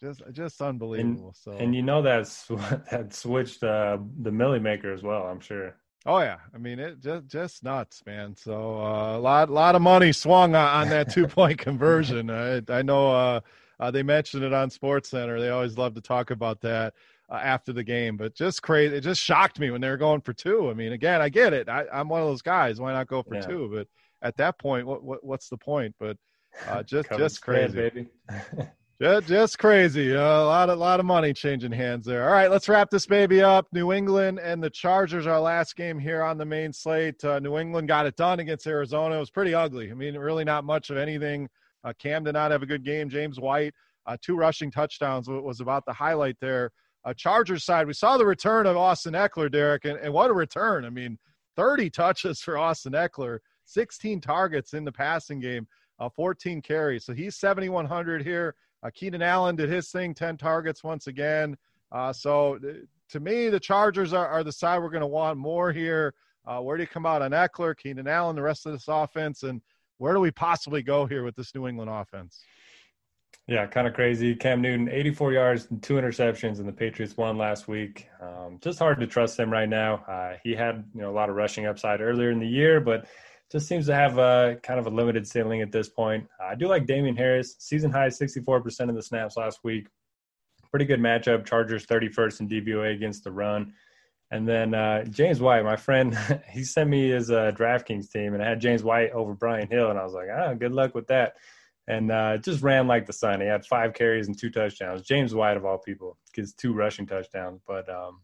[0.00, 1.28] just just unbelievable.
[1.28, 2.46] And, so and you know that's
[2.90, 5.22] that switched uh, the Milly Maker as well.
[5.22, 5.76] I'm sure.
[6.04, 8.34] Oh yeah, I mean it just just nuts, man.
[8.36, 12.30] So uh, a lot a lot of money swung on, on that two point conversion.
[12.30, 13.40] I, I know
[13.82, 15.40] uh, they mentioned it on SportsCenter.
[15.40, 16.94] They always love to talk about that
[17.28, 18.16] uh, after the game.
[18.16, 18.94] But just crazy.
[18.94, 20.70] It just shocked me when they were going for two.
[20.70, 21.68] I mean, again, I get it.
[21.68, 22.80] I, am one of those guys.
[22.80, 23.40] Why not go for yeah.
[23.40, 23.68] two?
[23.74, 23.88] But
[24.24, 25.96] at that point, what, what what's the point?
[25.98, 26.16] But
[26.68, 28.06] uh, just just crazy, baby.
[29.02, 30.14] just, just crazy.
[30.14, 32.28] Uh, a lot of lot of money changing hands there.
[32.28, 33.66] All right, let's wrap this baby up.
[33.72, 35.26] New England and the Chargers.
[35.26, 37.24] Our last game here on the main slate.
[37.24, 39.16] Uh, New England got it done against Arizona.
[39.16, 39.90] It was pretty ugly.
[39.90, 41.48] I mean, really not much of anything.
[41.84, 43.08] Uh, Cam did not have a good game.
[43.08, 43.74] James White,
[44.06, 46.70] uh, two rushing touchdowns was about the highlight there
[47.04, 50.34] uh, Chargers side, we saw the return of Austin Ekeler, Derek, and, and what a
[50.34, 50.84] return.
[50.84, 51.18] I mean,
[51.56, 55.66] 30 touches for Austin Ekeler, 16 targets in the passing game,
[55.98, 57.04] uh, 14 carries.
[57.04, 58.54] So he's 7,100 here.
[58.82, 61.56] Uh, Keenan Allen did his thing, 10 targets once again.
[61.90, 62.72] Uh, so uh,
[63.10, 66.14] to me, the Chargers are, are the side we're going to want more here.
[66.46, 69.42] Uh, where do you come out on Eckler, Keenan Allen, the rest of this offense,
[69.42, 69.60] and
[70.02, 72.42] where do we possibly go here with this New England offense?
[73.46, 74.34] Yeah, kind of crazy.
[74.34, 78.08] Cam Newton, 84 yards and two interceptions, and the Patriots won last week.
[78.20, 80.04] Um, just hard to trust him right now.
[80.08, 83.06] Uh, he had you know a lot of rushing upside earlier in the year, but
[83.52, 86.26] just seems to have a kind of a limited ceiling at this point.
[86.44, 89.86] I do like Damien Harris, season high 64% of the snaps last week.
[90.72, 91.46] Pretty good matchup.
[91.46, 93.72] Chargers 31st in DVOA against the run.
[94.32, 96.18] And then uh, James White, my friend,
[96.50, 99.90] he sent me his uh, DraftKings team, and I had James White over Brian Hill,
[99.90, 101.36] and I was like, ah, good luck with that
[101.88, 103.40] and uh, just ran like the sun.
[103.40, 105.02] He had five carries and two touchdowns.
[105.02, 107.60] James White, of all people, gets two rushing touchdowns.
[107.66, 108.20] But um,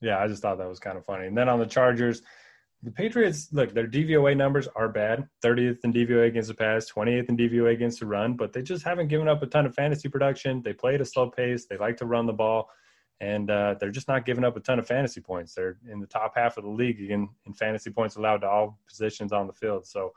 [0.00, 1.26] yeah, I just thought that was kind of funny.
[1.26, 2.22] And then on the Chargers,
[2.82, 7.28] the Patriots, look, their DVOA numbers are bad 30th in DVOA against the pass, 28th
[7.28, 10.08] in DVOA against the run, but they just haven't given up a ton of fantasy
[10.08, 10.62] production.
[10.62, 12.70] They play at a slow pace, they like to run the ball.
[13.22, 15.54] And uh, they're just not giving up a ton of fantasy points.
[15.54, 18.80] They're in the top half of the league in, in fantasy points allowed to all
[18.88, 19.86] positions on the field.
[19.86, 20.12] So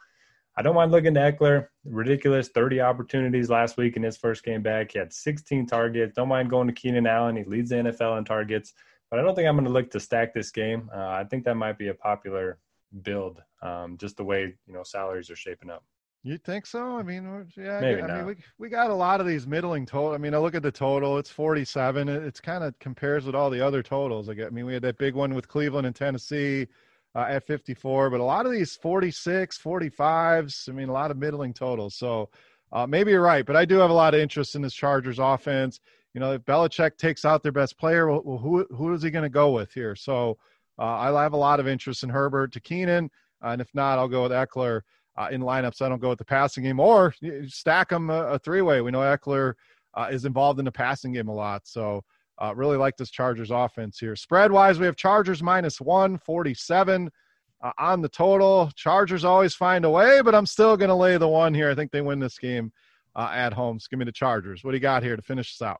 [0.57, 1.67] I don't mind looking to Ekeler.
[1.85, 4.93] Ridiculous 30 opportunities last week in his first game back.
[4.93, 6.15] He had 16 targets.
[6.15, 7.35] Don't mind going to Keenan Allen.
[7.35, 8.73] He leads the NFL in targets.
[9.11, 10.89] But I don't think I'm going to look to stack this game.
[10.91, 12.57] Uh, I think that might be a popular
[13.03, 15.83] build, um, just the way you know salaries are shaping up.
[16.25, 16.97] You think so?
[16.97, 17.79] I mean, yeah.
[17.79, 20.13] Maybe I, mean, we we got a lot of these middling total.
[20.13, 22.09] I mean, I look at the total; it's forty-seven.
[22.09, 24.27] It, it's kind of compares with all the other totals.
[24.27, 26.65] Like, I mean, we had that big one with Cleveland and Tennessee
[27.15, 31.17] uh, at 54, but a lot of these 46, 45s, I mean, a lot of
[31.17, 31.95] middling totals.
[31.95, 32.29] So
[32.71, 35.19] uh, maybe you're right, but I do have a lot of interest in this Chargers
[35.19, 35.79] offense.
[36.13, 39.23] You know, if Belichick takes out their best player, well, who, who is he going
[39.23, 39.95] to go with here?
[39.95, 40.37] So
[40.77, 43.09] uh, I have a lot of interest in Herbert to Keenan.
[43.41, 44.81] and if not, I'll go with Ekeler
[45.17, 45.81] uh, in lineups.
[45.81, 47.13] I don't go with the passing game, or
[47.47, 48.81] stack them a, a three way.
[48.81, 49.53] We know Ekeler
[49.93, 52.03] uh, is involved in the passing game a lot, so
[52.41, 54.15] uh, really like this Chargers offense here.
[54.15, 57.09] Spread wise, we have Chargers minus one forty seven.
[57.63, 61.17] Uh, on the total, Chargers always find a way, but I'm still going to lay
[61.17, 61.71] the one here.
[61.71, 62.71] I think they win this game
[63.15, 63.79] uh, at home.
[63.79, 64.63] So give me the Chargers.
[64.63, 65.79] What do you got here to finish this out?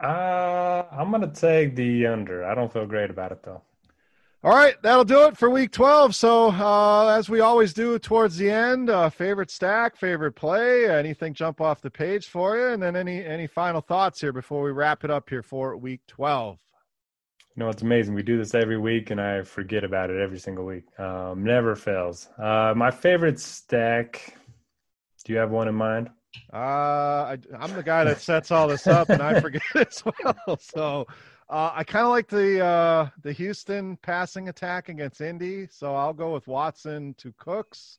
[0.00, 2.44] Uh, I'm going to take the under.
[2.44, 3.62] I don't feel great about it though.
[4.42, 6.14] All right, that'll do it for week 12.
[6.14, 11.34] So, uh, as we always do towards the end, uh, favorite stack, favorite play, anything
[11.34, 14.70] jump off the page for you, and then any any final thoughts here before we
[14.70, 16.58] wrap it up here for week 12.
[17.54, 18.14] You know, it's amazing.
[18.14, 20.84] We do this every week, and I forget about it every single week.
[20.98, 22.30] Um, never fails.
[22.38, 24.38] Uh, my favorite stack.
[25.22, 26.08] Do you have one in mind?
[26.50, 30.58] Uh, I, am the guy that sets all this up, and I forget as well.
[30.58, 31.06] So
[31.50, 36.12] uh, I kind of like the uh, the Houston passing attack against Indy, so I'll
[36.12, 37.98] go with Watson to Cooks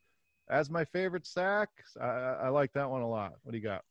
[0.49, 1.69] as my favorite stack.
[1.99, 3.33] I, I like that one a lot.
[3.43, 3.83] What do you got?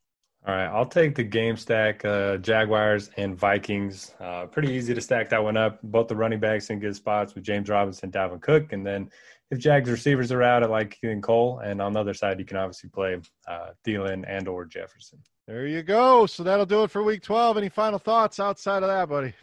[0.47, 4.15] All right, I'll take the game stack, uh, Jaguars and Vikings.
[4.19, 5.79] Uh, pretty easy to stack that one up.
[5.83, 9.11] Both the running backs in good spots with James Robinson, Dalvin Cook, and then
[9.51, 12.47] if Jags receivers are out, I like Keelan Cole, and on the other side, you
[12.47, 15.19] can obviously play uh, Thielen and or Jefferson.
[15.47, 16.25] There you go.
[16.25, 17.59] So that'll do it for Week 12.
[17.59, 19.35] Any final thoughts outside of that, buddy?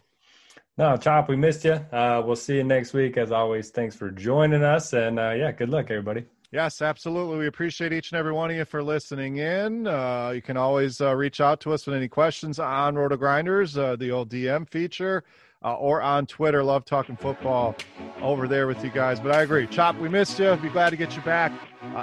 [0.78, 1.72] No, Chop, we missed you.
[1.72, 3.16] Uh, we'll see you next week.
[3.16, 4.92] As always, thanks for joining us.
[4.92, 6.24] And uh, yeah, good luck, everybody.
[6.52, 7.36] Yes, absolutely.
[7.36, 9.88] We appreciate each and every one of you for listening in.
[9.88, 13.96] Uh, you can always uh, reach out to us with any questions on RotoGrinders, uh,
[13.96, 15.24] the old DM feature,
[15.64, 16.62] uh, or on Twitter.
[16.62, 17.74] Love talking football
[18.22, 19.18] over there with you guys.
[19.18, 19.66] But I agree.
[19.66, 20.54] Chop, we missed you.
[20.56, 21.50] Be glad to get you back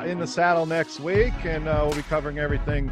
[0.06, 1.34] in the saddle next week.
[1.46, 2.92] And we'll be covering everything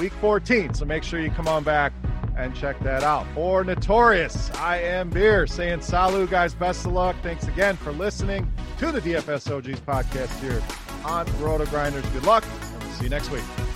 [0.00, 0.74] week 14.
[0.74, 1.92] So make sure you come on back
[2.36, 3.26] and check that out.
[3.34, 6.54] For Notorious, I am Beer saying salut, guys.
[6.54, 7.16] Best of luck.
[7.22, 10.62] Thanks again for listening to the DFS OGs podcast here
[11.04, 12.10] on RotoGrinders.
[12.12, 12.44] Good luck.
[12.72, 13.71] And we'll see you next week.